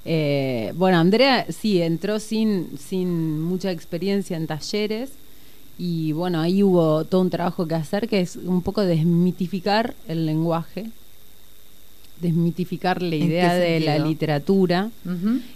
Eh, 0.05 0.73
bueno, 0.77 0.99
Andrea 0.99 1.47
sí 1.51 1.83
entró 1.83 2.19
sin, 2.19 2.79
sin 2.79 3.43
mucha 3.43 3.71
experiencia 3.71 4.37
en 4.37 4.47
talleres 4.47 5.11
y 5.79 6.13
bueno, 6.13 6.41
ahí 6.41 6.63
hubo 6.63 7.05
todo 7.05 7.21
un 7.21 7.31
trabajo 7.31 7.67
que 7.67 7.75
hacer 7.75 8.09
que 8.09 8.21
es 8.21 8.37
un 8.37 8.63
poco 8.63 8.83
desmitificar 8.83 9.95
el 10.09 10.25
lenguaje, 10.25 10.87
desmitificar 12.21 13.03
la 13.03 13.15
¿En 13.15 13.23
idea 13.23 13.55
de 13.55 13.81
la 13.81 13.99
literatura 13.99 14.91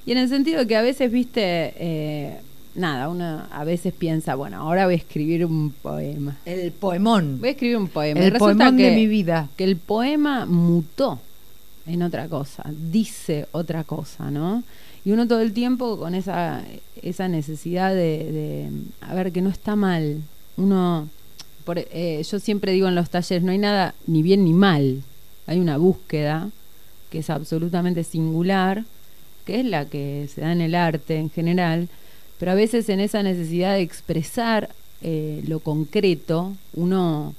y 0.07 0.13
en 0.13 0.19
el 0.19 0.29
sentido 0.29 0.61
de 0.61 0.67
que 0.67 0.77
a 0.77 0.83
veces, 0.83 1.11
viste, 1.11 1.75
eh, 1.79 2.41
nada, 2.75 3.09
uno 3.09 3.43
a 3.51 3.65
veces 3.65 3.93
piensa, 3.93 4.35
bueno, 4.35 4.59
ahora 4.59 4.85
voy 4.87 4.95
a 4.95 4.99
escribir 4.99 5.45
un 5.47 5.71
poema. 5.71 6.37
El 6.45 6.73
poemón. 6.73 7.39
Voy 7.41 7.49
a 7.49 7.53
escribir 7.53 7.77
un 7.77 7.89
poema. 7.89 8.21
El 8.21 8.33
poemón 8.35 8.77
de 8.77 8.91
mi 8.95 9.07
vida. 9.07 9.49
que 9.57 9.65
el 9.65 9.77
poema 9.77 10.47
mutó 10.47 11.21
en 11.87 12.03
otra 12.03 12.29
cosa, 12.29 12.65
dice 12.91 13.47
otra 13.53 13.85
cosa, 13.85 14.31
¿no? 14.31 14.63
Y 15.05 15.13
uno 15.13 15.29
todo 15.29 15.41
el 15.43 15.53
tiempo 15.53 15.99
con 15.99 16.15
esa, 16.15 16.63
esa 17.03 17.29
necesidad 17.29 17.91
de, 17.91 18.33
de, 18.33 18.71
a 19.03 19.15
ver, 19.15 19.33
que 19.33 19.43
no 19.43 19.51
está 19.51 19.77
mal. 19.77 20.23
Uno, 20.57 21.09
por- 21.65 21.79
eh, 21.79 22.23
yo 22.31 22.39
siempre 22.39 22.73
digo 22.73 22.89
en 22.89 22.95
los 22.95 23.11
talleres, 23.11 23.43
no 23.45 23.53
hay 23.53 23.59
nada 23.59 23.95
ni 24.07 24.23
bien 24.23 24.45
ni 24.45 24.55
mal. 24.55 25.03
Hay 25.47 25.59
una 25.61 25.77
búsqueda 25.77 26.49
que 27.11 27.19
es 27.19 27.29
absolutamente 27.29 28.03
singular, 28.03 28.85
que 29.45 29.61
es 29.61 29.67
la 29.67 29.85
que 29.85 30.27
se 30.35 30.41
da 30.41 30.53
en 30.53 30.63
el 30.63 30.75
arte 30.75 31.17
en 31.19 31.29
general, 31.29 31.89
pero 32.45 32.53
a 32.53 32.57
veces 32.57 32.91
en 32.91 33.01
esa 33.01 33.23
necesidad 33.23 33.73
de 33.73 33.81
expresar 33.81 34.69
eh, 35.01 35.43
lo 35.49 35.61
concreto, 35.61 36.53
uno 36.75 37.35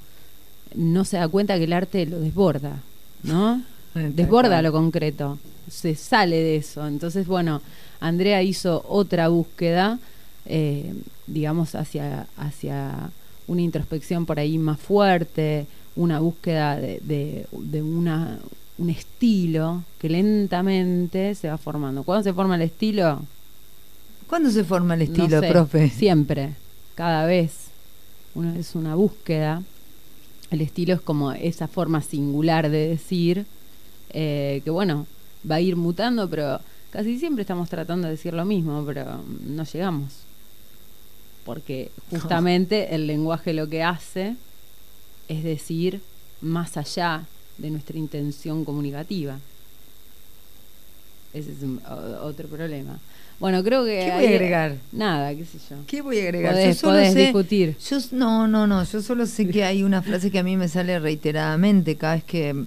no 0.74 1.04
se 1.04 1.16
da 1.16 1.28
cuenta 1.28 1.56
que 1.58 1.62
el 1.62 1.74
arte 1.74 2.06
lo 2.06 2.18
desborda, 2.18 2.82
¿no? 3.22 3.62
Desborda 3.94 4.62
lo 4.62 4.72
concreto, 4.72 5.38
se 5.70 5.94
sale 5.94 6.34
de 6.38 6.56
eso. 6.56 6.84
Entonces, 6.88 7.28
bueno, 7.28 7.62
Andrea 8.00 8.42
hizo 8.42 8.84
otra 8.88 9.28
búsqueda, 9.28 10.00
eh, 10.44 10.92
digamos, 11.28 11.76
hacia, 11.76 12.26
hacia 12.36 13.12
una 13.46 13.62
introspección 13.62 14.26
por 14.26 14.40
ahí 14.40 14.58
más 14.58 14.80
fuerte, 14.80 15.66
una 15.94 16.18
búsqueda 16.18 16.80
de, 16.80 16.98
de, 17.04 17.46
de 17.52 17.80
una, 17.80 18.40
un 18.76 18.90
estilo 18.90 19.84
que 20.00 20.08
lentamente 20.08 21.36
se 21.36 21.48
va 21.48 21.58
formando. 21.58 22.02
¿Cuándo 22.02 22.24
se 22.24 22.34
forma 22.34 22.56
el 22.56 22.62
estilo? 22.62 23.22
¿Cuándo 24.28 24.50
se 24.50 24.64
forma 24.64 24.94
el 24.94 25.00
No 25.00 25.04
estilo, 25.24 25.40
sé, 25.40 25.48
profe? 25.48 25.90
Siempre, 25.90 26.54
cada 26.94 27.26
vez. 27.26 27.66
Uno 28.34 28.54
es 28.54 28.74
una 28.74 28.94
búsqueda. 28.94 29.62
El 30.50 30.60
estilo 30.60 30.94
es 30.94 31.00
como 31.00 31.32
esa 31.32 31.68
forma 31.68 32.02
singular 32.02 32.68
de 32.70 32.88
decir, 32.88 33.46
eh, 34.10 34.60
que 34.64 34.70
bueno, 34.70 35.06
va 35.48 35.56
a 35.56 35.60
ir 35.60 35.76
mutando, 35.76 36.28
pero 36.28 36.60
casi 36.90 37.18
siempre 37.18 37.42
estamos 37.42 37.68
tratando 37.68 38.06
de 38.06 38.12
decir 38.12 38.34
lo 38.34 38.44
mismo, 38.44 38.84
pero 38.84 39.22
no 39.46 39.64
llegamos. 39.64 40.12
Porque 41.44 41.90
justamente 42.10 42.94
el 42.94 43.06
lenguaje 43.06 43.52
lo 43.52 43.68
que 43.68 43.82
hace 43.82 44.36
es 45.28 45.42
decir 45.44 46.00
más 46.40 46.76
allá 46.76 47.24
de 47.58 47.70
nuestra 47.70 47.96
intención 47.98 48.64
comunicativa. 48.64 49.38
Ese 51.32 51.52
es 51.52 51.62
un- 51.62 51.80
otro 52.22 52.48
problema. 52.48 52.98
Bueno, 53.38 53.62
creo 53.62 53.84
que. 53.84 54.04
¿Qué 54.06 54.14
voy 54.14 54.24
a 54.24 54.28
agregar? 54.30 54.76
Nada, 54.92 55.34
qué 55.34 55.44
sé 55.44 55.58
yo. 55.68 55.76
¿Qué 55.86 56.00
voy 56.02 56.18
a 56.20 56.22
agregar? 56.22 56.54
Podés- 56.54 56.68
yo 56.68 56.74
solo 56.74 56.92
podés 56.94 57.12
sé, 57.12 57.20
discutir. 57.20 57.76
Yo, 57.78 57.98
no, 58.12 58.48
no, 58.48 58.66
no. 58.66 58.82
Yo 58.84 59.02
solo 59.02 59.26
sé 59.26 59.48
que 59.48 59.64
hay 59.64 59.82
una 59.82 60.02
frase 60.02 60.30
que 60.30 60.38
a 60.38 60.42
mí 60.42 60.56
me 60.56 60.68
sale 60.68 60.98
reiteradamente 60.98 61.96
cada 61.96 62.14
vez 62.14 62.24
que, 62.24 62.64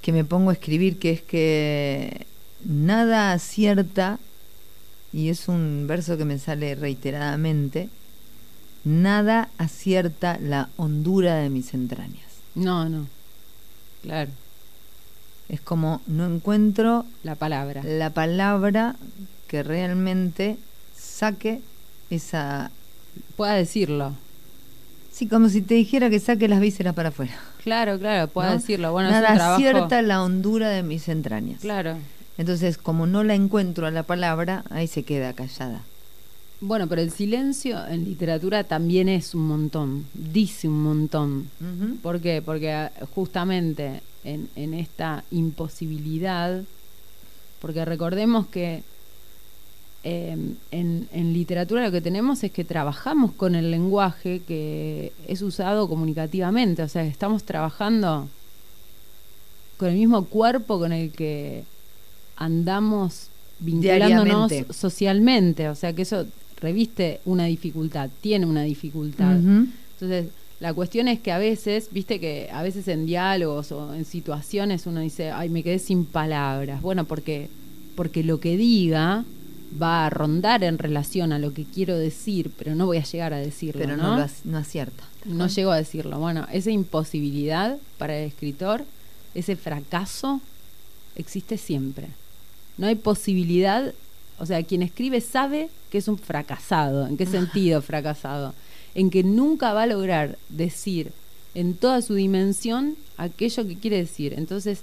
que 0.00 0.12
me 0.12 0.24
pongo 0.24 0.50
a 0.50 0.52
escribir, 0.52 0.98
que 0.98 1.10
es 1.10 1.22
que 1.22 2.26
nada 2.64 3.32
acierta, 3.32 4.18
y 5.12 5.28
es 5.28 5.48
un 5.48 5.86
verso 5.88 6.16
que 6.16 6.24
me 6.24 6.38
sale 6.38 6.74
reiteradamente, 6.74 7.88
nada 8.84 9.48
acierta 9.58 10.38
la 10.40 10.68
hondura 10.76 11.36
de 11.36 11.50
mis 11.50 11.74
entrañas. 11.74 12.22
No, 12.54 12.88
no. 12.88 13.06
Claro, 14.02 14.30
Es 15.48 15.60
como 15.60 16.00
no 16.06 16.26
encuentro 16.26 17.04
la 17.22 17.34
palabra. 17.34 17.82
la 17.84 18.10
palabra 18.10 18.96
que 19.48 19.62
realmente 19.62 20.56
saque 20.96 21.60
esa... 22.10 22.70
Pueda 23.36 23.54
decirlo. 23.54 24.14
Sí, 25.12 25.28
como 25.28 25.48
si 25.48 25.62
te 25.62 25.74
dijera 25.74 26.10
que 26.10 26.18
saque 26.18 26.48
las 26.48 26.60
vísceras 26.60 26.94
para 26.94 27.10
afuera. 27.10 27.34
Claro, 27.62 27.98
claro, 27.98 28.28
pueda 28.28 28.50
¿no? 28.50 28.54
decirlo. 28.56 28.92
Bueno, 28.92 29.10
Nada 29.10 29.26
es 29.28 29.30
un 29.32 29.36
trabajo. 29.36 29.54
acierta 29.54 30.02
la 30.02 30.22
hondura 30.22 30.68
de 30.70 30.82
mis 30.82 31.08
entrañas. 31.08 31.60
Claro. 31.60 31.96
Entonces, 32.36 32.78
como 32.78 33.06
no 33.06 33.22
la 33.22 33.34
encuentro 33.34 33.86
a 33.86 33.90
la 33.90 34.02
palabra, 34.02 34.64
ahí 34.70 34.88
se 34.88 35.04
queda 35.04 35.32
callada. 35.34 35.82
Bueno, 36.60 36.88
pero 36.88 37.00
el 37.02 37.10
silencio 37.10 37.86
en 37.86 38.04
literatura 38.04 38.64
también 38.64 39.08
es 39.08 39.34
un 39.34 39.46
montón, 39.46 40.06
dice 40.14 40.66
un 40.66 40.82
montón. 40.82 41.48
¿Por 42.02 42.20
qué? 42.20 42.42
Porque 42.44 42.72
ah, 42.72 42.90
justamente 43.14 44.02
en, 44.24 44.48
en 44.56 44.74
esta 44.74 45.24
imposibilidad, 45.30 46.62
porque 47.60 47.84
recordemos 47.84 48.46
que 48.46 48.82
eh, 50.02 50.36
en, 50.70 51.08
en 51.12 51.32
literatura 51.32 51.84
lo 51.84 51.92
que 51.92 52.00
tenemos 52.00 52.44
es 52.44 52.52
que 52.52 52.64
trabajamos 52.64 53.32
con 53.32 53.54
el 53.54 53.70
lenguaje 53.70 54.42
que 54.46 55.12
es 55.26 55.40
usado 55.40 55.88
comunicativamente, 55.88 56.82
o 56.82 56.88
sea, 56.88 57.04
estamos 57.04 57.44
trabajando 57.44 58.28
con 59.76 59.88
el 59.88 59.94
mismo 59.96 60.24
cuerpo 60.26 60.78
con 60.78 60.92
el 60.92 61.10
que 61.10 61.64
andamos 62.36 63.28
vinculándonos 63.60 64.52
socialmente, 64.70 65.68
o 65.68 65.74
sea 65.74 65.92
que 65.92 66.02
eso 66.02 66.26
reviste 66.60 67.20
una 67.24 67.44
dificultad, 67.44 68.10
tiene 68.20 68.46
una 68.46 68.62
dificultad. 68.62 69.36
Entonces, 69.36 70.26
la 70.64 70.72
cuestión 70.72 71.08
es 71.08 71.20
que 71.20 71.30
a 71.30 71.36
veces, 71.36 71.88
viste 71.90 72.18
que 72.18 72.48
a 72.50 72.62
veces 72.62 72.88
en 72.88 73.04
diálogos 73.04 73.70
o 73.70 73.92
en 73.92 74.06
situaciones 74.06 74.86
uno 74.86 75.00
dice, 75.00 75.30
ay, 75.30 75.50
me 75.50 75.62
quedé 75.62 75.78
sin 75.78 76.06
palabras. 76.06 76.80
Bueno, 76.80 77.04
porque, 77.04 77.50
porque 77.94 78.24
lo 78.24 78.40
que 78.40 78.56
diga 78.56 79.26
va 79.78 80.06
a 80.06 80.08
rondar 80.08 80.64
en 80.64 80.78
relación 80.78 81.34
a 81.34 81.38
lo 81.38 81.52
que 81.52 81.64
quiero 81.64 81.98
decir, 81.98 82.50
pero 82.56 82.74
no 82.74 82.86
voy 82.86 82.96
a 82.96 83.04
llegar 83.04 83.34
a 83.34 83.36
decirlo. 83.36 83.82
Pero 83.82 83.98
no, 83.98 84.16
¿no? 84.16 84.26
no 84.44 84.56
acierta. 84.56 85.04
No 85.26 85.48
llego 85.48 85.70
a 85.70 85.76
decirlo. 85.76 86.18
Bueno, 86.18 86.46
esa 86.50 86.70
imposibilidad 86.70 87.76
para 87.98 88.16
el 88.16 88.26
escritor, 88.26 88.86
ese 89.34 89.56
fracaso, 89.56 90.40
existe 91.14 91.58
siempre. 91.58 92.08
No 92.78 92.86
hay 92.86 92.94
posibilidad, 92.94 93.92
o 94.38 94.46
sea, 94.46 94.62
quien 94.62 94.80
escribe 94.80 95.20
sabe 95.20 95.68
que 95.90 95.98
es 95.98 96.08
un 96.08 96.16
fracasado. 96.16 97.06
¿En 97.06 97.18
qué 97.18 97.26
sentido 97.26 97.82
fracasado? 97.82 98.54
En 98.94 99.10
que 99.10 99.22
nunca 99.22 99.72
va 99.72 99.82
a 99.82 99.86
lograr 99.86 100.38
decir 100.48 101.12
en 101.54 101.74
toda 101.74 102.02
su 102.02 102.14
dimensión 102.14 102.96
aquello 103.16 103.66
que 103.66 103.76
quiere 103.76 103.96
decir. 103.98 104.34
Entonces, 104.36 104.80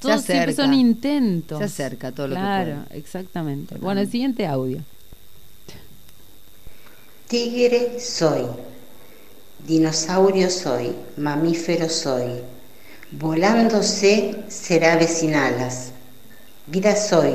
todos 0.00 0.22
siempre 0.22 0.54
son 0.54 0.74
intentos. 0.74 1.58
Se 1.58 1.64
acerca 1.64 2.12
todo 2.12 2.28
lo 2.28 2.34
que 2.34 2.40
Claro, 2.40 2.84
exactamente. 2.90 3.76
Bueno, 3.78 4.00
el 4.00 4.10
siguiente 4.10 4.46
audio. 4.46 4.80
Tigre 7.26 8.00
soy, 8.00 8.46
dinosaurio 9.66 10.48
soy, 10.48 10.94
mamífero 11.18 11.88
soy, 11.88 12.40
volándose 13.10 14.44
será 14.48 14.96
vecinalas. 14.96 15.92
Vida 16.66 16.96
soy, 16.96 17.34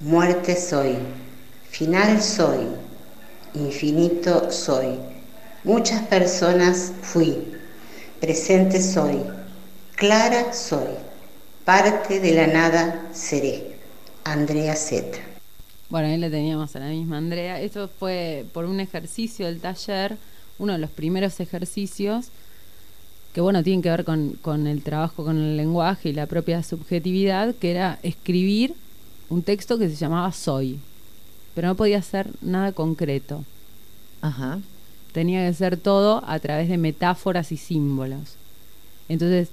muerte 0.00 0.56
soy, 0.56 0.96
final 1.70 2.20
soy, 2.20 2.58
infinito 3.54 4.50
soy. 4.50 4.98
Muchas 5.64 6.02
personas 6.06 6.92
fui, 7.02 7.36
presente 8.18 8.80
soy, 8.80 9.20
clara 9.94 10.54
soy, 10.54 10.88
parte 11.66 12.18
de 12.18 12.32
la 12.32 12.46
nada 12.46 13.08
seré. 13.12 13.76
Andrea 14.24 14.74
Z. 14.74 15.18
Bueno, 15.90 16.08
ahí 16.08 16.16
le 16.16 16.30
teníamos 16.30 16.74
a 16.76 16.78
la 16.78 16.88
misma 16.88 17.18
Andrea. 17.18 17.60
Esto 17.60 17.88
fue 17.88 18.46
por 18.54 18.64
un 18.64 18.80
ejercicio 18.80 19.46
del 19.46 19.60
taller, 19.60 20.16
uno 20.58 20.72
de 20.72 20.78
los 20.78 20.90
primeros 20.90 21.40
ejercicios 21.40 22.28
que, 23.34 23.42
bueno, 23.42 23.62
tienen 23.62 23.82
que 23.82 23.90
ver 23.90 24.04
con, 24.04 24.38
con 24.40 24.66
el 24.66 24.82
trabajo 24.82 25.24
con 25.24 25.36
el 25.36 25.56
lenguaje 25.58 26.08
y 26.08 26.12
la 26.12 26.26
propia 26.26 26.62
subjetividad, 26.62 27.54
que 27.54 27.70
era 27.70 27.98
escribir 28.02 28.74
un 29.28 29.42
texto 29.42 29.78
que 29.78 29.90
se 29.90 29.96
llamaba 29.96 30.32
Soy, 30.32 30.78
pero 31.54 31.68
no 31.68 31.74
podía 31.74 32.00
ser 32.00 32.30
nada 32.40 32.72
concreto. 32.72 33.44
Ajá. 34.22 34.58
Tenía 35.12 35.46
que 35.48 35.54
ser 35.54 35.76
todo 35.76 36.22
a 36.26 36.38
través 36.38 36.68
de 36.68 36.78
metáforas 36.78 37.50
y 37.52 37.56
símbolos. 37.56 38.36
Entonces, 39.08 39.48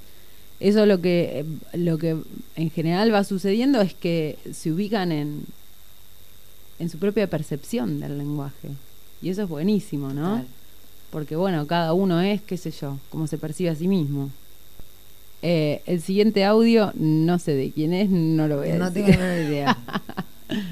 eso 0.59 0.85
lo 0.85 1.01
que, 1.01 1.45
lo 1.73 1.97
que 1.97 2.15
en 2.55 2.69
general 2.71 3.13
va 3.13 3.23
sucediendo 3.23 3.81
es 3.81 3.93
que 3.93 4.37
se 4.53 4.71
ubican 4.71 5.11
en, 5.11 5.45
en 6.79 6.89
su 6.89 6.97
propia 6.99 7.27
percepción 7.27 7.99
del 7.99 8.17
lenguaje. 8.17 8.69
Y 9.21 9.29
eso 9.29 9.43
es 9.43 9.49
buenísimo, 9.49 10.13
¿no? 10.13 10.45
Porque 11.09 11.35
bueno, 11.35 11.65
cada 11.65 11.93
uno 11.93 12.21
es, 12.21 12.41
qué 12.41 12.57
sé 12.57 12.71
yo, 12.71 12.99
cómo 13.09 13.27
se 13.27 13.37
percibe 13.37 13.69
a 13.71 13.75
sí 13.75 13.87
mismo. 13.87 14.29
Eh, 15.41 15.81
el 15.85 16.01
siguiente 16.01 16.43
audio, 16.45 16.91
no 16.95 17.39
sé 17.39 17.53
de 17.53 17.71
quién 17.71 17.93
es, 17.93 18.09
no 18.09 18.47
lo 18.47 18.57
voy 18.57 18.69
a 18.71 18.75
No 18.75 18.89
decir. 18.91 19.05
tengo 19.05 19.19
menor 19.19 19.47
idea. 19.47 19.77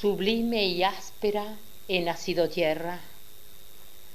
Sublime 0.00 0.66
y 0.66 0.82
áspera 0.82 1.56
he 1.90 2.00
nacido 2.00 2.48
tierra. 2.48 3.00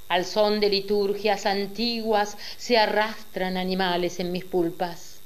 Al 0.08 0.24
son 0.24 0.60
de 0.60 0.70
liturgias 0.70 1.44
antiguas 1.44 2.38
se 2.56 2.78
arrastran 2.78 3.58
animales 3.58 4.18
en 4.18 4.32
mis 4.32 4.46
pulpas. 4.46 5.18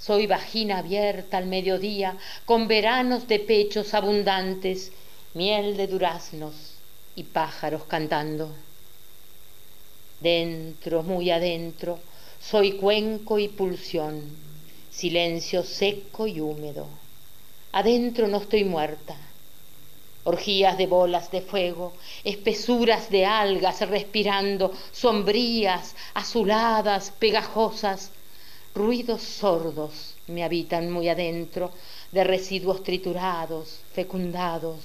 Soy 0.00 0.26
vagina 0.26 0.78
abierta 0.78 1.38
al 1.38 1.46
mediodía, 1.46 2.16
con 2.44 2.66
veranos 2.66 3.28
de 3.28 3.38
pechos 3.38 3.94
abundantes, 3.94 4.90
miel 5.34 5.76
de 5.76 5.86
duraznos 5.86 6.54
y 7.14 7.22
pájaros 7.22 7.84
cantando. 7.84 8.50
Dentro, 10.20 11.04
muy 11.04 11.30
adentro, 11.30 12.00
soy 12.40 12.72
cuenco 12.72 13.38
y 13.38 13.46
pulsión, 13.46 14.22
silencio 14.90 15.62
seco 15.62 16.26
y 16.26 16.40
húmedo. 16.40 16.88
Adentro 17.70 18.26
no 18.26 18.38
estoy 18.38 18.64
muerta. 18.64 19.16
Orgías 20.24 20.78
de 20.78 20.86
bolas 20.86 21.30
de 21.30 21.42
fuego, 21.42 21.92
espesuras 22.24 23.10
de 23.10 23.26
algas 23.26 23.80
respirando, 23.88 24.72
sombrías, 24.90 25.94
azuladas, 26.14 27.10
pegajosas, 27.10 28.10
ruidos 28.74 29.22
sordos 29.22 30.14
me 30.26 30.42
habitan 30.42 30.90
muy 30.90 31.08
adentro, 31.08 31.70
de 32.12 32.24
residuos 32.24 32.82
triturados, 32.82 33.80
fecundados. 33.92 34.80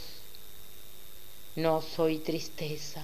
No 1.56 1.82
soy 1.82 2.20
tristeza, 2.20 3.04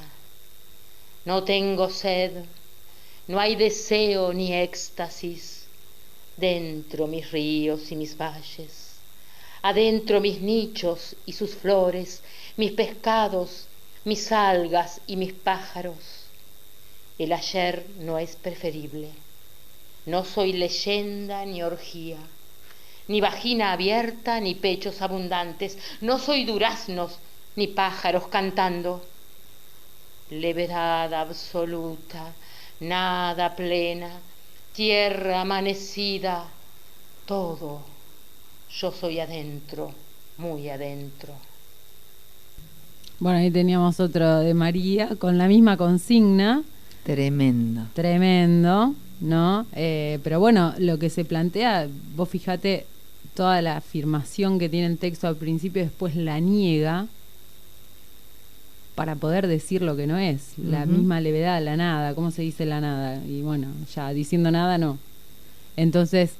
no 1.26 1.44
tengo 1.44 1.90
sed, 1.90 2.44
no 3.28 3.40
hay 3.40 3.56
deseo 3.56 4.34
ni 4.34 4.54
éxtasis 4.54 5.66
dentro 6.38 7.08
mis 7.08 7.32
ríos 7.32 7.92
y 7.92 7.96
mis 7.96 8.18
valles 8.18 8.85
adentro 9.68 10.22
mis 10.22 10.42
nichos 10.42 11.16
y 11.26 11.34
sus 11.34 11.56
flores, 11.56 12.22
mis 12.56 12.74
pescados, 12.74 13.66
mis 14.04 14.32
algas 14.32 15.02
y 15.08 15.16
mis 15.16 15.34
pájaros. 15.34 16.28
El 17.18 17.34
ayer 17.34 17.84
no 17.98 18.20
es 18.20 18.36
preferible. 18.36 19.10
No 20.06 20.24
soy 20.24 20.54
leyenda 20.54 21.44
ni 21.46 21.64
orgía, 21.64 22.20
ni 23.08 23.22
vagina 23.22 23.72
abierta 23.72 24.40
ni 24.40 24.54
pechos 24.54 25.02
abundantes. 25.02 25.80
No 26.00 26.20
soy 26.20 26.46
duraznos 26.46 27.18
ni 27.56 27.66
pájaros 27.66 28.28
cantando. 28.28 29.04
Levedad 30.30 31.12
absoluta, 31.12 32.36
nada 32.82 33.56
plena, 33.56 34.12
tierra 34.76 35.42
amanecida, 35.42 36.48
todo 37.26 37.95
yo 38.80 38.92
soy 38.92 39.20
adentro, 39.20 39.92
muy 40.38 40.70
adentro. 40.70 41.34
Bueno, 43.20 43.40
ahí 43.40 43.50
teníamos 43.50 44.00
otro 44.00 44.40
de 44.40 44.54
María 44.54 45.16
con 45.18 45.38
la 45.38 45.48
misma 45.48 45.78
consigna. 45.78 46.64
Tremendo. 47.04 47.84
Tremendo, 47.94 48.94
¿no? 49.22 49.66
Eh, 49.74 50.20
pero 50.24 50.40
bueno, 50.40 50.74
lo 50.78 51.00
que 51.00 51.10
se 51.10 51.24
plantea, 51.24 51.88
vos 52.16 52.28
fíjate 52.28 52.86
toda 53.34 53.62
la 53.62 53.78
afirmación 53.78 54.60
que 54.60 54.70
tiene 54.70 54.88
el 54.88 54.98
texto 54.98 55.28
al 55.28 55.36
principio 55.38 55.82
después 55.82 56.16
la 56.16 56.40
niega 56.40 57.08
para 58.96 59.16
poder 59.16 59.48
decir 59.48 59.82
lo 59.82 59.98
que 59.98 60.08
no 60.08 60.18
es, 60.18 60.54
la 60.58 60.86
misma 60.86 61.20
levedad, 61.20 61.62
la 61.62 61.76
nada, 61.76 62.16
¿cómo 62.16 62.32
se 62.32 62.44
dice 62.44 62.66
la 62.66 62.80
nada? 62.80 63.22
Y 63.26 63.42
bueno, 63.42 63.68
ya 63.94 64.12
diciendo 64.12 64.52
nada 64.52 64.78
no. 64.78 64.98
Entonces, 65.76 66.36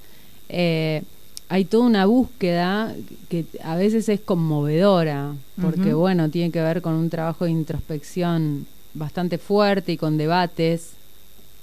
eh, 0.48 1.04
hay 1.50 1.66
toda 1.66 1.86
una 1.86 2.06
búsqueda 2.06 2.94
que 3.30 3.46
a 3.64 3.76
veces 3.76 4.10
es 4.10 4.20
conmovedora, 4.20 5.34
porque 5.62 5.94
bueno, 5.94 6.30
tiene 6.30 6.52
que 6.52 6.62
ver 6.62 6.82
con 6.82 6.94
un 6.94 7.10
trabajo 7.10 7.46
de 7.46 7.52
introspección 7.52 8.66
bastante 8.94 9.38
fuerte 9.38 9.92
y 9.92 9.98
con 9.98 10.18
debates 10.18 10.92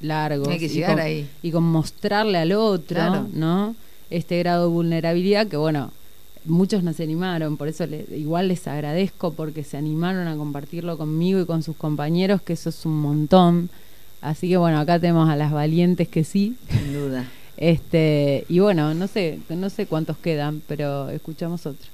largos. 0.00 0.48
Hay 0.48 0.58
que 0.58 0.66
y, 0.66 0.68
llegar 0.68 0.92
con, 0.92 1.00
ahí. 1.00 1.28
y 1.42 1.50
con 1.50 1.64
mostrarle 1.64 2.38
al 2.38 2.52
otro, 2.52 2.96
Claro. 2.96 3.26
¿no? 3.32 3.74
Este 4.10 4.38
grado 4.38 4.68
de 4.68 4.72
vulnerabilidad 4.74 5.46
que 5.46 5.56
bueno, 5.56 5.90
muchos 6.44 6.82
no 6.82 6.92
se 6.92 7.02
animaron, 7.04 7.56
por 7.56 7.68
eso 7.68 7.86
le- 7.86 8.06
igual 8.16 8.48
les 8.48 8.66
agradezco 8.68 9.32
porque 9.32 9.64
se 9.64 9.76
animaron 9.76 10.28
a 10.28 10.36
compartirlo 10.36 10.98
conmigo 10.98 11.40
y 11.40 11.46
con 11.46 11.62
sus 11.62 11.76
compañeros, 11.76 12.42
que 12.42 12.52
eso 12.52 12.68
es 12.68 12.84
un 12.84 13.00
montón. 13.00 13.70
Así 14.20 14.48
que 14.48 14.56
bueno, 14.56 14.78
acá 14.78 14.98
tenemos 15.00 15.28
a 15.28 15.34
las 15.36 15.50
valientes 15.50 16.06
que 16.08 16.22
sí. 16.24 16.56
Sin 16.70 16.92
duda. 16.92 17.24
Este, 17.62 18.44
y 18.48 18.58
bueno, 18.58 18.92
no 18.92 19.06
sé, 19.06 19.38
no 19.48 19.70
sé 19.70 19.86
cuántos 19.86 20.16
quedan, 20.18 20.62
pero 20.66 21.08
escuchamos 21.10 21.64
otro. 21.64 21.88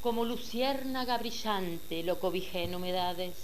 Como 0.00 0.24
luciérnaga 0.24 1.18
brillante 1.18 2.04
lo 2.04 2.20
cobijé 2.20 2.62
en 2.62 2.76
humedades. 2.76 3.34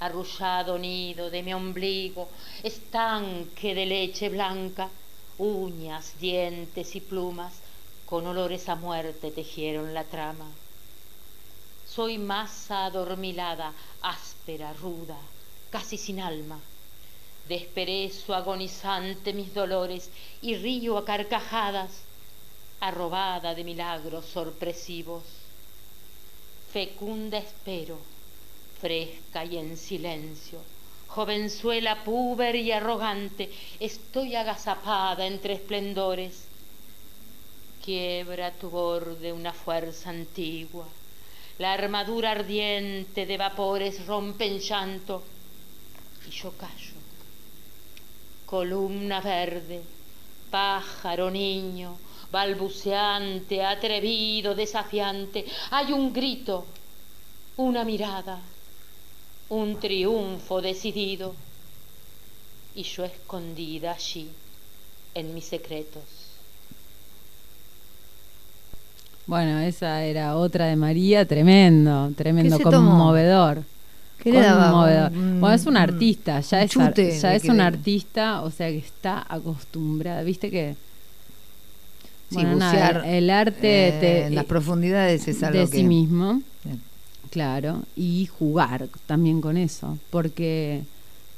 Arrullado 0.00 0.78
nido 0.78 1.28
de 1.28 1.42
mi 1.42 1.52
ombligo, 1.52 2.30
estanque 2.62 3.74
de 3.74 3.84
leche 3.84 4.30
blanca, 4.30 4.88
uñas, 5.36 6.14
dientes 6.18 6.96
y 6.96 7.00
plumas, 7.02 7.52
con 8.06 8.26
olores 8.26 8.70
a 8.70 8.76
muerte 8.76 9.30
tejieron 9.30 9.92
la 9.92 10.04
trama. 10.04 10.46
Soy 11.96 12.18
masa 12.18 12.84
adormilada, 12.84 13.72
áspera, 14.02 14.74
ruda, 14.74 15.16
casi 15.70 15.96
sin 15.96 16.20
alma. 16.20 16.60
Desperezo 17.48 18.34
agonizante 18.34 19.32
mis 19.32 19.54
dolores 19.54 20.10
y 20.42 20.56
río 20.56 20.98
a 20.98 21.06
carcajadas, 21.06 22.02
arrobada 22.80 23.54
de 23.54 23.64
milagros 23.64 24.26
sorpresivos. 24.26 25.22
Fecunda 26.70 27.38
espero, 27.38 27.96
fresca 28.78 29.46
y 29.46 29.56
en 29.56 29.78
silencio, 29.78 30.58
jovenzuela 31.08 32.04
púber 32.04 32.56
y 32.56 32.72
arrogante, 32.72 33.50
estoy 33.80 34.34
agazapada 34.34 35.26
entre 35.26 35.54
esplendores. 35.54 36.44
Quiebra 37.82 38.50
tu 38.50 38.68
borde 38.68 39.32
una 39.32 39.54
fuerza 39.54 40.10
antigua, 40.10 40.86
la 41.58 41.72
armadura 41.72 42.32
ardiente 42.32 43.24
de 43.24 43.36
vapores 43.36 44.06
rompe 44.06 44.46
en 44.46 44.58
llanto 44.58 45.22
y 46.26 46.30
yo 46.30 46.52
callo. 46.52 46.96
Columna 48.44 49.20
verde, 49.20 49.82
pájaro 50.50 51.30
niño, 51.30 51.96
balbuceante, 52.30 53.64
atrevido, 53.64 54.54
desafiante, 54.54 55.44
hay 55.70 55.92
un 55.92 56.12
grito, 56.12 56.66
una 57.56 57.84
mirada, 57.84 58.38
un 59.48 59.80
triunfo 59.80 60.60
decidido 60.60 61.34
y 62.74 62.82
yo 62.82 63.04
escondida 63.04 63.92
allí 63.92 64.28
en 65.14 65.34
mis 65.34 65.46
secretos. 65.46 66.25
Bueno, 69.26 69.58
esa 69.60 70.04
era 70.04 70.36
otra 70.36 70.66
de 70.66 70.76
María, 70.76 71.26
tremendo, 71.26 72.12
tremendo, 72.16 72.58
conmovedor. 72.60 73.62
¿Qué 74.22 74.32
le 74.32 74.40
daba? 74.40 74.70
Conmovedor. 74.70 75.12
Un- 75.12 75.40
bueno, 75.40 75.54
es 75.56 75.62
un 75.66 75.70
un- 75.70 75.76
artista, 75.78 76.40
ya 76.40 76.62
es, 76.62 76.76
ar- 76.76 76.94
ya 76.94 77.34
es 77.34 77.42
que 77.42 77.50
un 77.50 77.56
le- 77.56 77.62
artista, 77.64 78.42
o 78.42 78.50
sea 78.50 78.68
que 78.68 78.78
está 78.78 79.24
acostumbrada, 79.28 80.22
viste 80.22 80.50
que 80.50 80.74
Sí, 82.28 82.34
bueno, 82.36 82.56
nada, 82.56 82.72
bucear, 82.72 83.04
el 83.06 83.30
arte 83.30 83.88
eh, 83.88 83.92
te- 84.00 84.26
en 84.26 84.34
las 84.34 84.44
profundidades 84.46 85.26
es 85.28 85.42
algo 85.42 85.60
de 85.60 85.70
que 85.70 85.76
sí 85.78 85.84
mismo, 85.84 86.42
Bien. 86.64 86.80
claro, 87.30 87.82
y 87.96 88.26
jugar 88.26 88.88
también 89.06 89.40
con 89.40 89.56
eso, 89.56 89.96
porque 90.10 90.82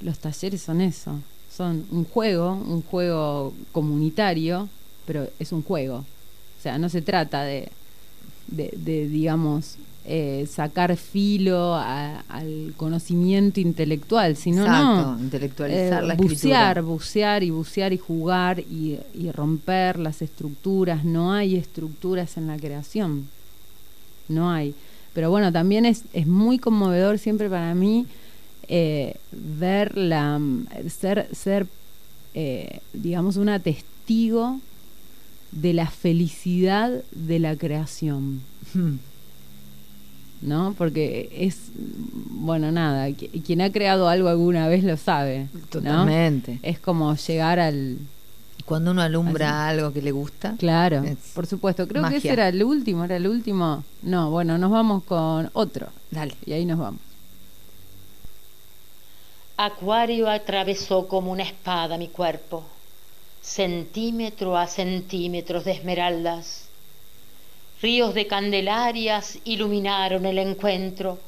los 0.01 0.18
talleres 0.18 0.62
son 0.62 0.81
eso, 0.81 1.18
son 1.55 1.85
un 1.90 2.05
juego, 2.05 2.53
un 2.53 2.83
juego 2.83 3.53
comunitario, 3.72 4.68
pero 5.07 5.27
es 5.38 5.53
un 5.53 5.62
juego, 5.62 6.05
sea, 6.68 6.78
no 6.78 6.88
se 6.88 7.02
trata 7.02 7.42
de, 7.44 7.68
de, 8.48 8.72
de, 8.76 9.09
digamos, 9.09 9.76
eh, 10.11 10.46
sacar 10.50 10.96
filo 10.96 11.74
a- 11.74 12.20
al 12.28 12.72
conocimiento 12.76 13.61
intelectual, 13.61 14.37
sino 14.37 14.62
Exacto, 14.62 15.16
no 15.16 15.20
intelectualizar 15.20 16.02
eh, 16.02 16.07
la 16.07 16.14
bucear, 16.14 16.78
escritura. 16.78 16.81
bucear 16.83 17.42
y 17.42 17.50
bucear 17.50 17.92
y 17.92 17.98
jugar 17.98 18.61
y, 18.61 18.98
y 19.14 19.31
romper 19.33 19.98
las 19.98 20.22
estructuras. 20.22 21.04
No 21.04 21.33
hay 21.33 21.57
estructuras 21.57 22.37
en 22.38 22.46
la 22.46 22.57
creación. 22.57 23.28
No 24.28 24.50
hay. 24.50 24.74
Pero 25.14 25.31
bueno, 25.31 25.52
también 25.52 25.85
es, 25.87 26.04
es 26.12 26.26
muy 26.26 26.59
conmovedor 26.59 27.18
siempre 27.18 27.48
para 27.50 27.74
mí 27.74 28.07
eh, 28.68 29.16
ver 29.33 29.96
la 29.96 30.40
ser, 30.88 31.28
ser 31.35 31.66
digamos, 32.92 33.37
una 33.37 33.59
testigo 33.59 34.61
de 35.52 35.72
la 35.72 35.88
felicidad 35.90 37.02
de 37.12 37.38
la 37.38 37.56
creación. 37.56 38.42
Hmm. 38.74 38.96
¿no? 40.40 40.74
Porque 40.78 41.28
es, 41.32 41.70
bueno, 41.74 42.70
nada, 42.70 43.08
qui- 43.08 43.42
quien 43.44 43.61
ha 43.61 43.72
creado 43.72 44.08
algo 44.08 44.28
alguna 44.28 44.68
vez 44.68 44.84
lo 44.84 44.96
sabe. 44.96 45.48
¿no? 45.52 45.61
Totalmente. 45.68 46.61
Es 46.62 46.78
como 46.78 47.14
llegar 47.16 47.58
al... 47.58 47.98
Cuando 48.64 48.90
uno 48.90 49.00
alumbra 49.02 49.66
algo 49.66 49.92
que 49.92 50.02
le 50.02 50.12
gusta. 50.12 50.54
Claro, 50.58 51.02
por 51.34 51.46
supuesto. 51.46 51.88
Creo 51.88 52.06
que 52.08 52.16
ese 52.16 52.28
era 52.28 52.48
el 52.48 52.62
último, 52.62 53.02
era 53.04 53.16
el 53.16 53.26
último. 53.26 53.82
No, 54.02 54.30
bueno, 54.30 54.58
nos 54.58 54.70
vamos 54.70 55.02
con 55.04 55.50
otro. 55.54 55.88
Dale. 56.11 56.34
Y 56.44 56.52
ahí 56.52 56.66
nos 56.66 56.78
vamos. 56.78 57.00
Acuario 59.56 60.28
atravesó 60.28 61.08
como 61.08 61.32
una 61.32 61.42
espada 61.42 61.98
mi 61.98 62.08
cuerpo, 62.08 62.62
centímetro 63.48 64.58
a 64.58 64.66
centímetros 64.66 65.64
de 65.64 65.72
esmeraldas. 65.72 66.68
Ríos 67.80 68.12
de 68.12 68.26
candelarias 68.26 69.38
iluminaron 69.44 70.26
el 70.26 70.38
encuentro, 70.38 71.18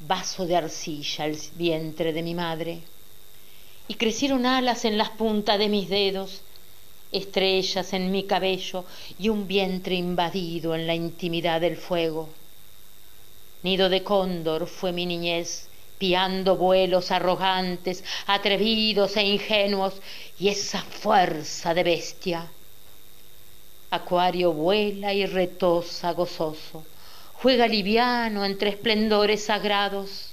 vaso 0.00 0.46
de 0.46 0.56
arcilla 0.56 1.26
el 1.26 1.38
vientre 1.56 2.14
de 2.14 2.22
mi 2.22 2.34
madre. 2.34 2.80
Y 3.86 3.94
crecieron 3.94 4.46
alas 4.46 4.86
en 4.86 4.96
las 4.96 5.10
puntas 5.10 5.58
de 5.58 5.68
mis 5.68 5.90
dedos, 5.90 6.40
estrellas 7.12 7.92
en 7.92 8.10
mi 8.12 8.22
cabello 8.24 8.86
y 9.18 9.28
un 9.28 9.46
vientre 9.46 9.94
invadido 9.94 10.74
en 10.74 10.86
la 10.86 10.94
intimidad 10.94 11.60
del 11.60 11.76
fuego. 11.76 12.30
Nido 13.62 13.90
de 13.90 14.02
cóndor 14.02 14.66
fue 14.68 14.92
mi 14.92 15.04
niñez, 15.04 15.67
piando 15.98 16.56
vuelos 16.56 17.10
arrogantes, 17.10 18.04
atrevidos 18.26 19.16
e 19.16 19.22
ingenuos, 19.22 19.94
y 20.38 20.48
esa 20.48 20.80
fuerza 20.80 21.74
de 21.74 21.82
bestia. 21.82 22.46
Acuario 23.90 24.52
vuela 24.52 25.12
y 25.12 25.26
retosa 25.26 26.12
gozoso, 26.12 26.84
juega 27.34 27.66
liviano 27.66 28.44
entre 28.44 28.70
esplendores 28.70 29.46
sagrados. 29.46 30.32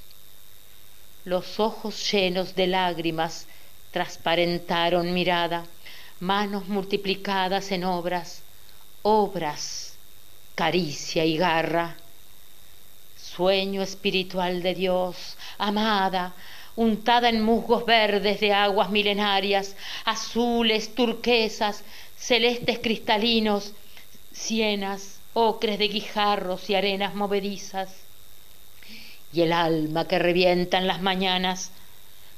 Los 1.24 1.60
ojos 1.60 2.12
llenos 2.12 2.56
de 2.56 2.68
lágrimas 2.68 3.48
transparentaron 3.92 5.14
mirada, 5.14 5.66
manos 6.20 6.68
multiplicadas 6.68 7.72
en 7.72 7.84
obras, 7.86 8.44
obras, 9.02 9.96
caricia 10.54 11.26
y 11.26 11.38
garra 11.38 11.96
sueño 13.36 13.82
espiritual 13.82 14.62
de 14.62 14.74
Dios, 14.74 15.38
amada, 15.58 16.34
untada 16.76 17.30
en 17.30 17.42
musgos 17.42 17.86
verdes 17.86 18.40
de 18.40 18.54
aguas 18.54 18.90
milenarias, 18.90 19.76
azules, 20.06 20.96
turquesas, 20.96 21.84
celestes 22.18 22.80
cristalinos, 22.80 23.74
sienas, 24.32 25.20
ocres 25.34 25.80
de 25.80 25.88
guijarros 25.88 26.70
y 26.70 26.76
arenas 26.76 27.14
movedizas. 27.16 27.90
Y 29.34 29.42
el 29.42 29.52
alma 29.52 30.08
que 30.08 30.20
revienta 30.20 30.78
en 30.78 30.88
las 30.88 31.02
mañanas, 31.02 31.72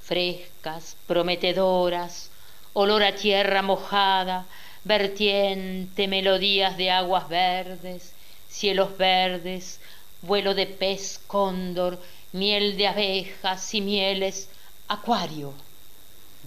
frescas, 0.01 0.97
prometedoras, 1.05 2.31
olor 2.73 3.03
a 3.03 3.15
tierra 3.15 3.61
mojada, 3.61 4.45
vertiente, 4.83 6.07
melodías 6.07 6.77
de 6.77 6.89
aguas 6.89 7.29
verdes, 7.29 8.13
cielos 8.47 8.97
verdes, 8.97 9.79
vuelo 10.21 10.53
de 10.55 10.65
pez 10.65 11.19
cóndor 11.27 11.99
miel 12.33 12.77
de 12.77 12.87
abejas 12.87 13.73
y 13.73 13.81
mieles, 13.81 14.49
acuario, 14.87 15.53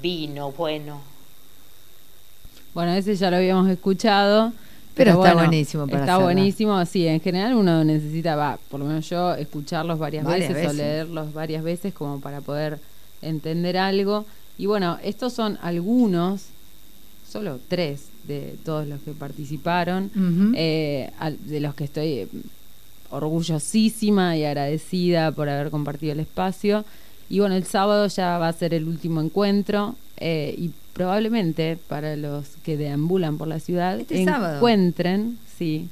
vino 0.00 0.52
bueno. 0.52 1.00
Bueno, 2.74 2.92
ese 2.94 3.16
ya 3.16 3.30
lo 3.30 3.36
habíamos 3.38 3.68
escuchado. 3.68 4.52
Pero, 4.94 5.12
está 5.12 5.18
bueno, 5.20 5.36
buenísimo 5.36 5.86
para 5.86 6.00
Está 6.00 6.14
hacerla. 6.16 6.24
buenísimo, 6.34 6.84
sí. 6.84 7.06
En 7.06 7.20
general 7.20 7.54
uno 7.54 7.84
necesita, 7.84 8.36
va, 8.36 8.58
por 8.70 8.80
lo 8.80 8.86
menos 8.86 9.08
yo, 9.08 9.34
escucharlos 9.34 9.98
varias, 9.98 10.24
Varias 10.24 10.52
veces, 10.52 10.70
o 10.70 10.72
leerlos 10.74 11.32
varias 11.32 11.62
veces 11.62 11.94
como 11.94 12.20
para 12.20 12.40
poder 12.40 12.78
entender 13.22 13.78
algo. 13.78 14.26
Y 14.58 14.66
bueno, 14.66 14.98
estos 15.02 15.32
son 15.32 15.58
algunos, 15.62 16.46
solo 17.30 17.60
tres 17.68 18.08
de 18.24 18.56
todos 18.64 18.86
los 18.86 19.00
que 19.00 19.12
participaron, 19.12 20.10
eh, 20.54 21.10
al- 21.18 21.38
de 21.46 21.60
los 21.60 21.74
que 21.74 21.84
estoy 21.84 22.28
orgullosísima 23.10 24.36
y 24.36 24.44
agradecida 24.44 25.32
por 25.32 25.48
haber 25.48 25.70
compartido 25.70 26.12
el 26.12 26.20
espacio. 26.20 26.84
Y 27.28 27.38
bueno, 27.40 27.54
el 27.54 27.64
sábado 27.64 28.06
ya 28.08 28.38
va 28.38 28.48
a 28.48 28.52
ser 28.52 28.74
el 28.74 28.86
último 28.88 29.20
encuentro 29.20 29.94
eh, 30.16 30.54
y 30.58 30.70
probablemente 30.92 31.78
para 31.88 32.16
los 32.16 32.46
que 32.64 32.76
deambulan 32.76 33.38
por 33.38 33.48
la 33.48 33.60
ciudad 33.60 33.98
Este 34.00 34.24
sábado. 34.24 34.56
encuentren, 34.56 35.38
sí, 35.58 35.88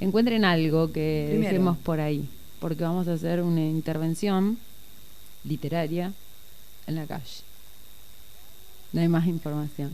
encuentren 0.00 0.44
algo 0.44 0.92
que 0.92 1.26
Primero. 1.30 1.50
dejemos 1.52 1.76
por 1.78 2.00
ahí, 2.00 2.28
porque 2.60 2.82
vamos 2.82 3.06
a 3.08 3.14
hacer 3.14 3.42
una 3.42 3.60
intervención 3.60 4.58
literaria 5.44 6.12
en 6.86 6.94
la 6.96 7.06
calle. 7.06 7.42
No 8.92 9.00
hay 9.00 9.08
más 9.08 9.26
información. 9.26 9.92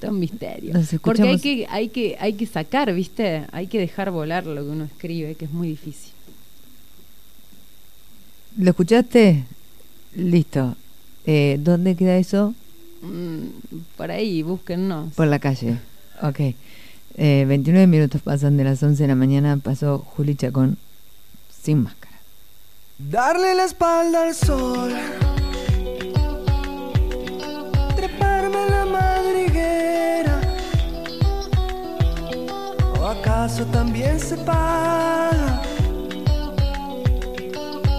Todo 0.00 0.10
un 0.10 0.20
misterio. 0.20 0.74
Porque 1.02 1.22
hay 1.22 1.38
que, 1.40 1.66
hay 1.70 1.88
que, 1.88 2.16
hay 2.20 2.34
que 2.34 2.46
sacar, 2.46 2.92
¿viste? 2.92 3.46
Hay 3.52 3.66
que 3.66 3.78
dejar 3.78 4.10
volar 4.10 4.44
lo 4.44 4.62
que 4.62 4.68
uno 4.68 4.84
escribe, 4.84 5.34
que 5.34 5.46
es 5.46 5.50
muy 5.52 5.68
difícil. 5.68 6.12
¿Lo 8.58 8.70
escuchaste? 8.70 9.44
Listo. 10.14 10.76
Eh, 11.26 11.58
¿Dónde 11.60 11.96
queda 11.96 12.16
eso? 12.16 12.54
Mm, 13.02 13.46
por 13.96 14.10
ahí, 14.10 14.42
búsquennos. 14.42 15.14
Por 15.14 15.26
la 15.26 15.38
calle. 15.38 15.78
Ok. 16.22 16.40
Eh, 17.18 17.44
29 17.48 17.86
minutos 17.86 18.20
pasan 18.22 18.56
de 18.56 18.64
las 18.64 18.82
11 18.82 19.02
de 19.02 19.08
la 19.08 19.14
mañana. 19.14 19.56
Pasó 19.56 19.98
Juli 19.98 20.34
Chacón 20.34 20.78
sin 21.62 21.82
máscara. 21.82 22.16
Darle 22.98 23.54
la 23.54 23.64
espalda 23.64 24.24
al 24.24 24.34
sol. 24.34 24.92
Acaso 33.46 33.64
también 33.66 34.18
se 34.18 34.36
paga? 34.38 35.62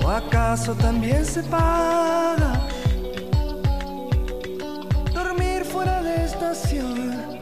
¿O 0.04 0.10
acaso 0.10 0.76
también 0.76 1.26
se 1.26 1.42
paga? 1.44 2.68
Dormir 5.14 5.64
fuera 5.64 6.04
de 6.04 6.26
estación. 6.26 7.37